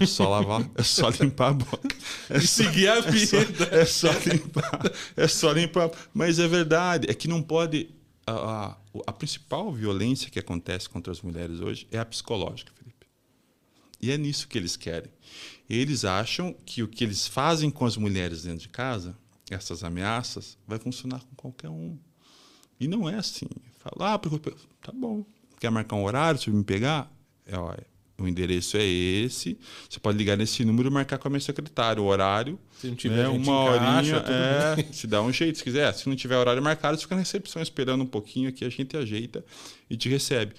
É 0.00 0.06
só 0.06 0.28
lavar, 0.28 0.66
é 0.76 0.82
só 0.82 1.10
limpar 1.10 1.48
a 1.48 1.52
boca. 1.52 1.96
É 2.30 2.38
e 2.38 2.46
seguir 2.46 2.88
a 2.88 3.00
vida. 3.00 3.68
É 3.72 3.84
só, 3.84 4.08
é 4.08 4.14
só 4.14 4.30
limpar. 4.30 4.92
É 5.16 5.28
só 5.28 5.52
limpar. 5.52 5.90
Mas 6.14 6.38
é 6.38 6.48
verdade, 6.48 7.10
é 7.10 7.14
que 7.14 7.28
não 7.28 7.42
pode 7.42 7.90
a, 8.26 8.32
a, 8.32 8.76
a, 9.06 9.12
principal 9.12 9.72
violência 9.72 10.30
que 10.30 10.38
acontece 10.38 10.88
contra 10.88 11.12
as 11.12 11.20
mulheres 11.20 11.60
hoje 11.60 11.86
é 11.90 11.98
a 11.98 12.04
psicológica, 12.04 12.72
Felipe. 12.74 13.06
E 14.00 14.10
é 14.10 14.18
nisso 14.18 14.48
que 14.48 14.58
eles 14.58 14.76
querem. 14.76 15.10
Eles 15.68 16.04
acham 16.04 16.54
que 16.64 16.82
o 16.82 16.88
que 16.88 17.04
eles 17.04 17.26
fazem 17.26 17.70
com 17.70 17.84
as 17.84 17.96
mulheres 17.96 18.42
dentro 18.42 18.60
de 18.60 18.68
casa, 18.68 19.16
essas 19.50 19.82
ameaças, 19.82 20.56
vai 20.66 20.78
funcionar 20.78 21.20
com 21.24 21.34
qualquer 21.34 21.70
um. 21.70 21.98
E 22.78 22.86
não 22.86 23.08
é 23.08 23.16
assim. 23.16 23.46
Fala, 23.78 24.14
ah, 24.14 24.18
tá 24.82 24.92
bom. 24.92 25.24
Quer 25.58 25.70
marcar 25.70 25.96
um 25.96 26.04
horário 26.04 26.38
para 26.38 26.52
me 26.52 26.64
pegar? 26.64 27.12
É, 27.46 27.56
olha, 27.58 27.86
o 28.18 28.26
endereço 28.26 28.76
é 28.76 28.84
esse. 28.84 29.58
Você 29.88 30.00
pode 30.00 30.16
ligar 30.16 30.36
nesse 30.36 30.64
número 30.64 30.88
e 30.88 30.92
marcar 30.92 31.18
com 31.18 31.28
a 31.28 31.30
minha 31.30 31.40
secretária 31.40 32.02
o 32.02 32.06
horário. 32.06 32.58
Se 32.80 32.86
não 32.86 32.94
tiver, 32.94 33.16
né, 33.16 33.28
uma 33.28 33.64
horinha, 33.64 34.16
é, 34.16 34.82
se 34.92 35.06
dá 35.06 35.22
um 35.22 35.32
jeito, 35.32 35.58
se 35.58 35.64
quiser. 35.64 35.92
Se 35.92 36.08
não 36.08 36.16
tiver 36.16 36.36
horário 36.36 36.62
marcado, 36.62 36.98
fica 36.98 37.14
na 37.14 37.20
recepção 37.20 37.60
esperando 37.60 38.02
um 38.02 38.06
pouquinho 38.06 38.48
aqui, 38.48 38.64
a 38.64 38.70
gente 38.70 38.96
ajeita 38.96 39.44
e 39.90 39.96
te 39.96 40.08
recebe. 40.08 40.54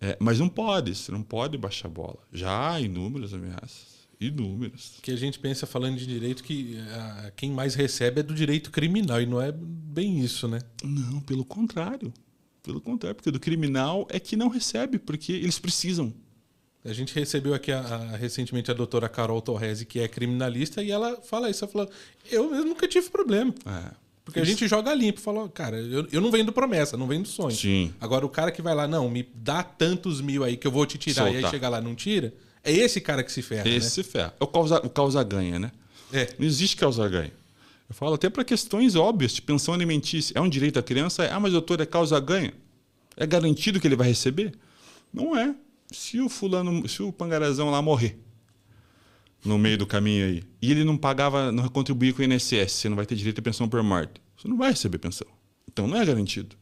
É, 0.00 0.16
mas 0.20 0.38
não 0.38 0.48
pode, 0.48 0.94
você 0.94 1.12
não 1.12 1.22
pode 1.22 1.56
baixar 1.56 1.88
a 1.88 1.90
bola. 1.90 2.18
Já 2.32 2.72
há 2.72 2.80
inúmeras 2.80 3.32
ameaças. 3.32 3.92
Inúmeras. 4.20 4.94
Que 5.02 5.10
a 5.10 5.16
gente 5.16 5.38
pensa 5.38 5.66
falando 5.66 5.96
de 5.96 6.06
direito 6.06 6.44
que 6.44 6.76
a, 6.78 7.32
quem 7.36 7.50
mais 7.50 7.74
recebe 7.74 8.20
é 8.20 8.22
do 8.22 8.34
direito 8.34 8.70
criminal, 8.70 9.20
e 9.20 9.26
não 9.26 9.40
é 9.40 9.52
bem 9.52 10.20
isso, 10.20 10.46
né? 10.46 10.60
Não, 10.82 11.20
pelo 11.20 11.44
contrário. 11.44 12.12
Pelo 12.62 12.80
contrário, 12.80 13.16
porque 13.16 13.30
do 13.30 13.40
criminal 13.40 14.06
é 14.08 14.20
que 14.20 14.36
não 14.36 14.48
recebe, 14.48 14.98
porque 14.98 15.32
eles 15.32 15.58
precisam. 15.58 16.14
A 16.84 16.92
gente 16.92 17.14
recebeu 17.14 17.54
aqui 17.54 17.70
a, 17.70 17.80
a, 17.80 18.16
recentemente 18.16 18.70
a 18.70 18.74
doutora 18.74 19.08
Carol 19.08 19.40
Torresi, 19.40 19.84
que 19.84 20.00
é 20.00 20.08
criminalista, 20.08 20.82
e 20.82 20.90
ela 20.90 21.20
fala 21.22 21.48
isso. 21.48 21.64
Ela 21.64 21.72
falou: 21.72 21.90
Eu, 22.30 22.54
eu 22.54 22.64
nunca 22.64 22.88
tive 22.88 23.08
problema. 23.08 23.54
É. 23.66 24.02
Porque 24.24 24.40
a 24.40 24.44
gente 24.44 24.66
joga 24.68 24.94
limpo. 24.94 25.20
Falou, 25.20 25.48
cara, 25.48 25.78
eu, 25.78 26.06
eu 26.12 26.20
não 26.20 26.30
vendo 26.30 26.52
promessa, 26.52 26.96
não 26.96 27.06
vendo 27.06 27.26
sonho. 27.26 27.54
Sim. 27.54 27.92
Agora, 28.00 28.24
o 28.24 28.28
cara 28.28 28.52
que 28.52 28.62
vai 28.62 28.74
lá, 28.74 28.86
não, 28.86 29.08
me 29.08 29.28
dá 29.34 29.62
tantos 29.62 30.20
mil 30.20 30.44
aí 30.44 30.56
que 30.56 30.66
eu 30.66 30.70
vou 30.70 30.86
te 30.86 30.96
tirar, 30.96 31.32
e 31.32 31.36
aí 31.36 31.50
chega 31.50 31.68
lá 31.68 31.80
não 31.80 31.94
tira, 31.94 32.32
é 32.62 32.72
esse 32.72 33.00
cara 33.00 33.22
que 33.22 33.32
se 33.32 33.42
ferra. 33.42 33.68
Esse 33.68 33.86
né? 33.86 33.90
se 33.90 34.02
ferra. 34.04 34.34
É 34.38 34.44
o 34.44 34.46
causa, 34.46 34.78
o 34.78 34.90
causa 34.90 35.22
ganha, 35.24 35.58
né? 35.58 35.72
É. 36.12 36.28
Não 36.38 36.46
existe 36.46 36.76
causa 36.76 37.08
ganha. 37.08 37.32
Eu 37.88 37.94
falo 37.94 38.14
até 38.14 38.30
para 38.30 38.44
questões 38.44 38.94
óbvias, 38.94 39.32
de 39.32 39.42
pensão 39.42 39.74
alimentícia. 39.74 40.32
É 40.36 40.40
um 40.40 40.48
direito 40.48 40.76
da 40.76 40.82
criança? 40.82 41.28
Ah, 41.30 41.40
mas 41.40 41.52
doutor, 41.52 41.80
é 41.80 41.86
causa 41.86 42.18
ganha. 42.20 42.54
É 43.16 43.26
garantido 43.26 43.80
que 43.80 43.86
ele 43.86 43.96
vai 43.96 44.08
receber? 44.08 44.54
Não 45.12 45.36
é. 45.36 45.54
Se 45.92 46.20
o 46.20 46.28
fulano, 46.28 46.88
se 46.88 47.02
o 47.02 47.12
pangarazão 47.12 47.70
lá 47.70 47.80
morrer 47.80 48.18
no 49.44 49.58
meio 49.58 49.76
do 49.76 49.86
caminho 49.86 50.26
aí, 50.26 50.44
e 50.60 50.70
ele 50.70 50.84
não 50.84 50.96
pagava, 50.96 51.50
não 51.50 51.68
contribuía 51.68 52.12
com 52.12 52.22
o 52.22 52.24
INSS, 52.24 52.72
você 52.72 52.88
não 52.88 52.96
vai 52.96 53.04
ter 53.04 53.16
direito 53.16 53.40
à 53.40 53.42
pensão 53.42 53.68
por 53.68 53.82
morte. 53.82 54.20
Você 54.36 54.48
não 54.48 54.56
vai 54.56 54.70
receber 54.70 54.98
pensão. 54.98 55.26
Então 55.68 55.86
não 55.86 55.96
é 55.96 56.04
garantido. 56.04 56.56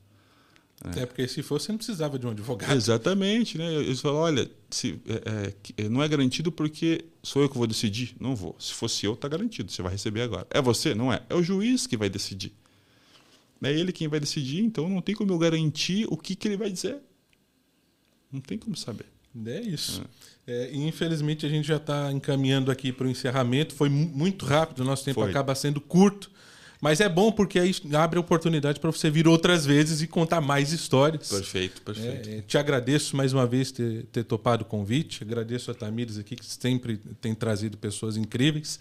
Até 0.83 1.05
porque 1.05 1.29
se 1.29 1.43
fosse, 1.43 1.67
você 1.67 1.73
não 1.73 1.77
precisava 1.77 2.19
de 2.19 2.27
um 2.27 2.31
advogado. 2.31 2.73
Exatamente, 2.73 3.59
né? 3.59 3.71
Eles 3.75 4.01
falam, 4.01 4.19
olha, 4.19 4.51
se, 4.71 4.99
é, 5.07 5.53
é, 5.77 5.89
não 5.91 6.03
é 6.03 6.09
garantido 6.09 6.51
porque 6.51 7.05
sou 7.23 7.43
eu 7.43 7.51
que 7.51 7.59
vou 7.59 7.67
decidir. 7.67 8.17
Não 8.19 8.35
vou. 8.35 8.57
Se 8.59 8.73
fosse 8.73 9.05
eu, 9.05 9.13
está 9.13 9.29
garantido. 9.29 9.71
Você 9.71 9.83
vai 9.83 9.93
receber 9.93 10.23
agora. 10.23 10.47
É 10.51 10.63
você? 10.63 10.95
Não 10.95 11.13
é. 11.13 11.23
É 11.29 11.35
o 11.35 11.43
juiz 11.43 11.87
que 11.87 11.99
vai 11.99 12.09
decidir. 12.09 12.55
É 13.63 13.71
ele 13.71 13.93
quem 13.93 14.09
vai 14.09 14.19
decidir, 14.19 14.65
então 14.65 14.89
não 14.89 15.03
tem 15.03 15.15
como 15.15 15.31
eu 15.33 15.39
garantir 15.39 16.07
o 16.09 16.17
que, 16.17 16.35
que 16.35 16.49
ele 16.49 16.57
vai 16.57 16.71
dizer. 16.71 16.97
Não 18.33 18.41
tem 18.41 18.57
como 18.57 18.75
saber. 18.75 19.05
É 19.47 19.61
isso. 19.61 20.03
É. 20.03 20.31
É, 20.51 20.71
infelizmente, 20.75 21.47
a 21.47 21.49
gente 21.49 21.69
já 21.69 21.77
está 21.77 22.11
encaminhando 22.11 22.71
aqui 22.71 22.93
para 22.93 23.07
o 23.07 23.11
encerramento. 23.11 23.75
Foi 23.75 23.89
muito 23.89 24.45
rápido, 24.45 24.81
o 24.81 24.85
nosso 24.85 25.05
tempo 25.05 25.21
Foi. 25.21 25.31
acaba 25.31 25.55
sendo 25.55 25.81
curto. 25.81 26.31
Mas 26.81 27.01
é 27.01 27.09
bom 27.09 27.31
porque 27.31 27.59
aí 27.59 27.75
abre 27.93 28.17
a 28.17 28.21
oportunidade 28.21 28.81
para 28.81 28.91
você 28.91 29.11
vir 29.11 29.29
outras 29.29 29.67
vezes 29.67 30.01
e 30.01 30.07
contar 30.07 30.41
mais 30.41 30.73
histórias. 30.73 31.29
Perfeito, 31.29 31.83
perfeito. 31.83 32.29
É, 32.29 32.41
te 32.41 32.57
agradeço 32.57 33.15
mais 33.15 33.35
uma 33.35 33.47
vez 33.47 33.71
ter, 33.71 34.07
ter 34.07 34.25
topado 34.25 34.63
o 34.63 34.65
convite. 34.65 35.23
Agradeço 35.23 35.71
a 35.71 35.75
Tamires 35.75 36.17
aqui, 36.17 36.35
que 36.35 36.45
sempre 36.45 36.97
tem 37.21 37.35
trazido 37.35 37.77
pessoas 37.77 38.17
incríveis. 38.17 38.81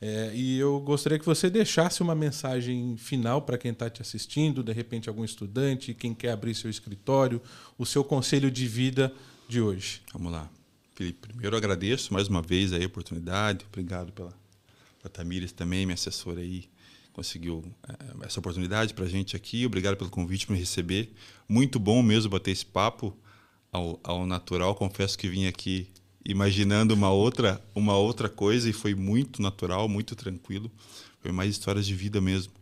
É, 0.00 0.30
e 0.34 0.58
eu 0.58 0.80
gostaria 0.80 1.18
que 1.18 1.26
você 1.26 1.50
deixasse 1.50 2.00
uma 2.00 2.14
mensagem 2.14 2.96
final 2.96 3.42
para 3.42 3.58
quem 3.58 3.72
está 3.72 3.90
te 3.90 4.00
assistindo, 4.00 4.62
de 4.62 4.72
repente 4.72 5.08
algum 5.08 5.24
estudante, 5.24 5.94
quem 5.94 6.14
quer 6.14 6.30
abrir 6.30 6.54
seu 6.54 6.70
escritório, 6.70 7.40
o 7.76 7.84
seu 7.84 8.02
conselho 8.02 8.50
de 8.50 8.66
vida 8.66 9.12
de 9.48 9.60
hoje. 9.60 10.02
Vamos 10.12 10.32
lá. 10.32 10.50
Felipe, 10.94 11.28
primeiro 11.28 11.56
agradeço 11.56 12.12
mais 12.12 12.28
uma 12.28 12.42
vez 12.42 12.72
a 12.72 12.78
oportunidade. 12.78 13.64
Obrigado 13.68 14.12
pela, 14.12 14.32
pela 15.00 15.10
Tamires 15.12 15.52
também, 15.52 15.86
minha 15.86 15.94
assessora 15.94 16.40
aí 16.40 16.68
conseguiu 17.12 17.64
é, 17.86 18.26
essa 18.26 18.40
oportunidade 18.40 18.94
para 18.94 19.04
a 19.04 19.08
gente 19.08 19.36
aqui. 19.36 19.66
Obrigado 19.66 19.96
pelo 19.96 20.10
convite 20.10 20.46
para 20.46 20.54
me 20.54 20.60
receber. 20.60 21.12
Muito 21.48 21.78
bom 21.78 22.02
mesmo 22.02 22.30
bater 22.30 22.50
esse 22.50 22.64
papo 22.64 23.16
ao, 23.70 24.00
ao 24.02 24.26
natural. 24.26 24.74
Confesso 24.74 25.18
que 25.18 25.28
vim 25.28 25.46
aqui 25.46 25.88
imaginando 26.24 26.94
uma 26.94 27.10
outra, 27.10 27.62
uma 27.74 27.96
outra 27.96 28.28
coisa 28.28 28.68
e 28.68 28.72
foi 28.72 28.94
muito 28.94 29.42
natural, 29.42 29.88
muito 29.88 30.14
tranquilo. 30.16 30.70
Foi 31.20 31.32
mais 31.32 31.50
histórias 31.50 31.86
de 31.86 31.94
vida 31.94 32.20
mesmo. 32.20 32.52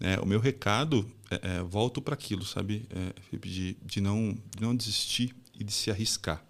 É, 0.00 0.18
o 0.18 0.26
meu 0.26 0.40
recado, 0.40 1.06
é, 1.30 1.58
é, 1.58 1.62
volto 1.62 2.00
para 2.00 2.14
aquilo, 2.14 2.44
sabe, 2.44 2.86
é, 2.90 3.36
de, 3.36 3.76
de, 3.84 4.00
não, 4.00 4.32
de 4.56 4.62
não 4.62 4.74
desistir 4.74 5.34
e 5.58 5.62
de 5.62 5.72
se 5.72 5.90
arriscar. 5.90 6.44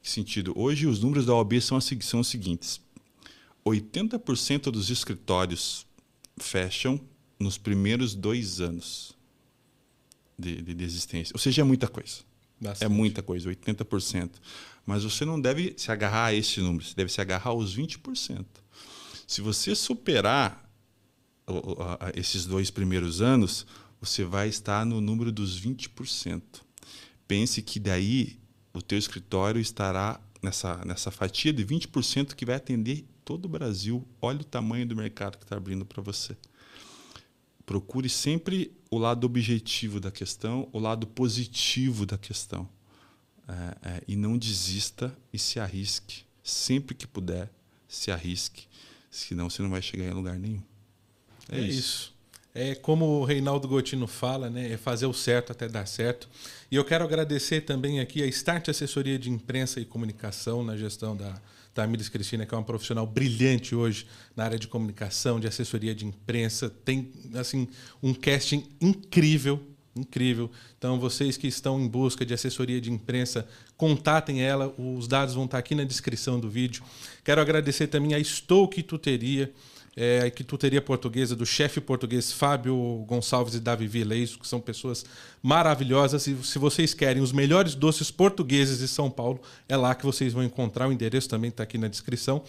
Que 0.00 0.08
sentido? 0.08 0.52
Hoje 0.56 0.86
os 0.86 1.00
números 1.00 1.26
da 1.26 1.34
OAB 1.34 1.60
são, 1.60 1.80
são 1.80 2.20
os 2.20 2.28
seguintes: 2.28 2.80
80% 3.64 4.70
dos 4.70 4.88
escritórios 4.88 5.84
fecham 6.38 7.00
nos 7.40 7.58
primeiros 7.58 8.14
dois 8.14 8.60
anos 8.60 9.16
de, 10.38 10.62
de, 10.62 10.74
de 10.74 10.84
existência. 10.84 11.32
Ou 11.34 11.40
seja, 11.40 11.62
é 11.62 11.64
muita 11.64 11.88
coisa. 11.88 12.18
Bastante. 12.60 12.84
É 12.84 12.88
muita 12.88 13.22
coisa, 13.22 13.50
80%. 13.50 14.30
Mas 14.86 15.02
você 15.02 15.24
não 15.24 15.40
deve 15.40 15.74
se 15.76 15.90
agarrar 15.90 16.26
a 16.26 16.34
esse 16.34 16.60
número, 16.60 16.84
você 16.84 16.94
deve 16.94 17.12
se 17.12 17.20
agarrar 17.20 17.50
aos 17.50 17.76
20%. 17.76 18.44
Se 19.26 19.40
você 19.40 19.74
superar 19.74 20.65
esses 22.14 22.44
dois 22.44 22.70
primeiros 22.70 23.20
anos, 23.20 23.66
você 24.00 24.24
vai 24.24 24.48
estar 24.48 24.84
no 24.84 25.00
número 25.00 25.32
dos 25.32 25.60
20%. 25.60 26.42
Pense 27.26 27.62
que 27.62 27.80
daí 27.80 28.38
o 28.72 28.82
teu 28.82 28.98
escritório 28.98 29.60
estará 29.60 30.20
nessa, 30.42 30.84
nessa 30.84 31.10
fatia 31.10 31.52
de 31.52 31.64
20% 31.64 32.34
que 32.34 32.44
vai 32.44 32.56
atender 32.56 33.04
todo 33.24 33.46
o 33.46 33.48
Brasil. 33.48 34.06
Olha 34.20 34.40
o 34.40 34.44
tamanho 34.44 34.86
do 34.86 34.94
mercado 34.94 35.38
que 35.38 35.44
está 35.44 35.56
abrindo 35.56 35.84
para 35.84 36.02
você. 36.02 36.36
Procure 37.64 38.08
sempre 38.08 38.72
o 38.90 38.98
lado 38.98 39.24
objetivo 39.24 39.98
da 39.98 40.10
questão, 40.10 40.68
o 40.72 40.78
lado 40.78 41.06
positivo 41.06 42.06
da 42.06 42.16
questão. 42.16 42.68
É, 43.48 43.88
é, 43.90 44.02
e 44.06 44.16
não 44.16 44.36
desista 44.36 45.16
e 45.32 45.38
se 45.38 45.58
arrisque. 45.58 46.24
Sempre 46.42 46.94
que 46.94 47.06
puder, 47.06 47.50
se 47.88 48.10
arrisque. 48.10 48.66
Senão 49.10 49.50
você 49.50 49.62
não 49.62 49.70
vai 49.70 49.82
chegar 49.82 50.04
em 50.04 50.12
lugar 50.12 50.38
nenhum. 50.38 50.62
É, 51.50 51.58
é 51.58 51.60
isso. 51.60 51.78
isso. 51.78 52.16
É 52.54 52.74
como 52.74 53.20
o 53.20 53.24
Reinaldo 53.24 53.68
Gotino 53.68 54.06
fala, 54.06 54.48
né? 54.48 54.72
É 54.72 54.76
fazer 54.78 55.04
o 55.04 55.12
certo 55.12 55.52
até 55.52 55.68
dar 55.68 55.86
certo. 55.86 56.26
E 56.70 56.76
eu 56.76 56.84
quero 56.84 57.04
agradecer 57.04 57.60
também 57.60 58.00
aqui 58.00 58.22
a 58.22 58.26
Start 58.26 58.68
Assessoria 58.68 59.18
de 59.18 59.30
Imprensa 59.30 59.78
e 59.78 59.84
Comunicação 59.84 60.64
na 60.64 60.74
gestão 60.76 61.14
da 61.14 61.38
Tamires 61.76 62.08
Cristina, 62.08 62.46
que 62.46 62.54
é 62.54 62.56
uma 62.56 62.64
profissional 62.64 63.06
brilhante 63.06 63.74
hoje 63.74 64.06
na 64.34 64.44
área 64.44 64.58
de 64.58 64.66
comunicação, 64.66 65.38
de 65.38 65.46
assessoria 65.46 65.94
de 65.94 66.06
imprensa, 66.06 66.70
tem 66.70 67.12
assim 67.34 67.68
um 68.02 68.14
casting 68.14 68.66
incrível, 68.80 69.62
incrível. 69.94 70.50
Então, 70.78 70.98
vocês 70.98 71.36
que 71.36 71.46
estão 71.46 71.78
em 71.78 71.86
busca 71.86 72.24
de 72.24 72.32
assessoria 72.32 72.80
de 72.80 72.90
imprensa, 72.90 73.46
contatem 73.76 74.40
ela, 74.40 74.74
os 74.78 75.06
dados 75.06 75.34
vão 75.34 75.44
estar 75.44 75.58
aqui 75.58 75.74
na 75.74 75.84
descrição 75.84 76.40
do 76.40 76.48
vídeo. 76.48 76.82
Quero 77.22 77.42
agradecer 77.42 77.88
também 77.88 78.14
a 78.14 78.24
Stoke 78.24 78.82
Tuteria, 78.82 79.52
é, 79.96 80.26
a 80.26 80.44
tuteria 80.44 80.82
portuguesa 80.82 81.34
do 81.34 81.46
chefe 81.46 81.80
português 81.80 82.30
Fábio 82.30 83.02
Gonçalves 83.08 83.54
e 83.54 83.60
Davi 83.60 83.88
Vileiso, 83.88 84.38
que 84.38 84.46
são 84.46 84.60
pessoas 84.60 85.06
maravilhosas. 85.42 86.26
E 86.26 86.36
se 86.44 86.58
vocês 86.58 86.92
querem 86.92 87.22
os 87.22 87.32
melhores 87.32 87.74
doces 87.74 88.10
portugueses 88.10 88.80
de 88.80 88.88
São 88.88 89.10
Paulo, 89.10 89.40
é 89.66 89.76
lá 89.76 89.94
que 89.94 90.04
vocês 90.04 90.34
vão 90.34 90.44
encontrar. 90.44 90.86
O 90.86 90.92
endereço 90.92 91.30
também 91.30 91.48
está 91.48 91.62
aqui 91.62 91.78
na 91.78 91.88
descrição. 91.88 92.44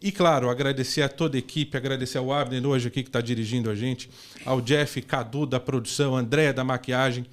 E 0.00 0.12
claro, 0.12 0.48
agradecer 0.48 1.02
a 1.02 1.08
toda 1.08 1.36
a 1.36 1.38
equipe, 1.38 1.76
agradecer 1.76 2.18
ao 2.18 2.32
Abner 2.32 2.64
hoje 2.64 2.88
aqui 2.88 3.02
que 3.02 3.08
está 3.08 3.20
dirigindo 3.20 3.70
a 3.70 3.74
gente, 3.74 4.08
ao 4.44 4.60
Jeff 4.60 5.00
Cadu 5.02 5.46
da 5.46 5.58
produção, 5.58 6.14
Andréa 6.14 6.52
da 6.52 6.62
maquiagem, 6.62 7.26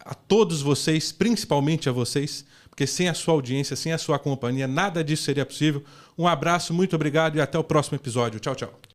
a 0.00 0.14
todos 0.14 0.62
vocês, 0.62 1.12
principalmente 1.12 1.88
a 1.88 1.92
vocês, 1.92 2.44
porque 2.70 2.86
sem 2.86 3.08
a 3.08 3.14
sua 3.14 3.34
audiência, 3.34 3.76
sem 3.76 3.92
a 3.92 3.98
sua 3.98 4.18
companhia, 4.18 4.66
nada 4.66 5.04
disso 5.04 5.22
seria 5.22 5.44
possível. 5.44 5.84
Um 6.16 6.26
abraço, 6.26 6.72
muito 6.72 6.96
obrigado 6.96 7.36
e 7.36 7.40
até 7.40 7.58
o 7.58 7.64
próximo 7.64 7.96
episódio. 7.96 8.40
Tchau, 8.40 8.54
tchau. 8.54 8.93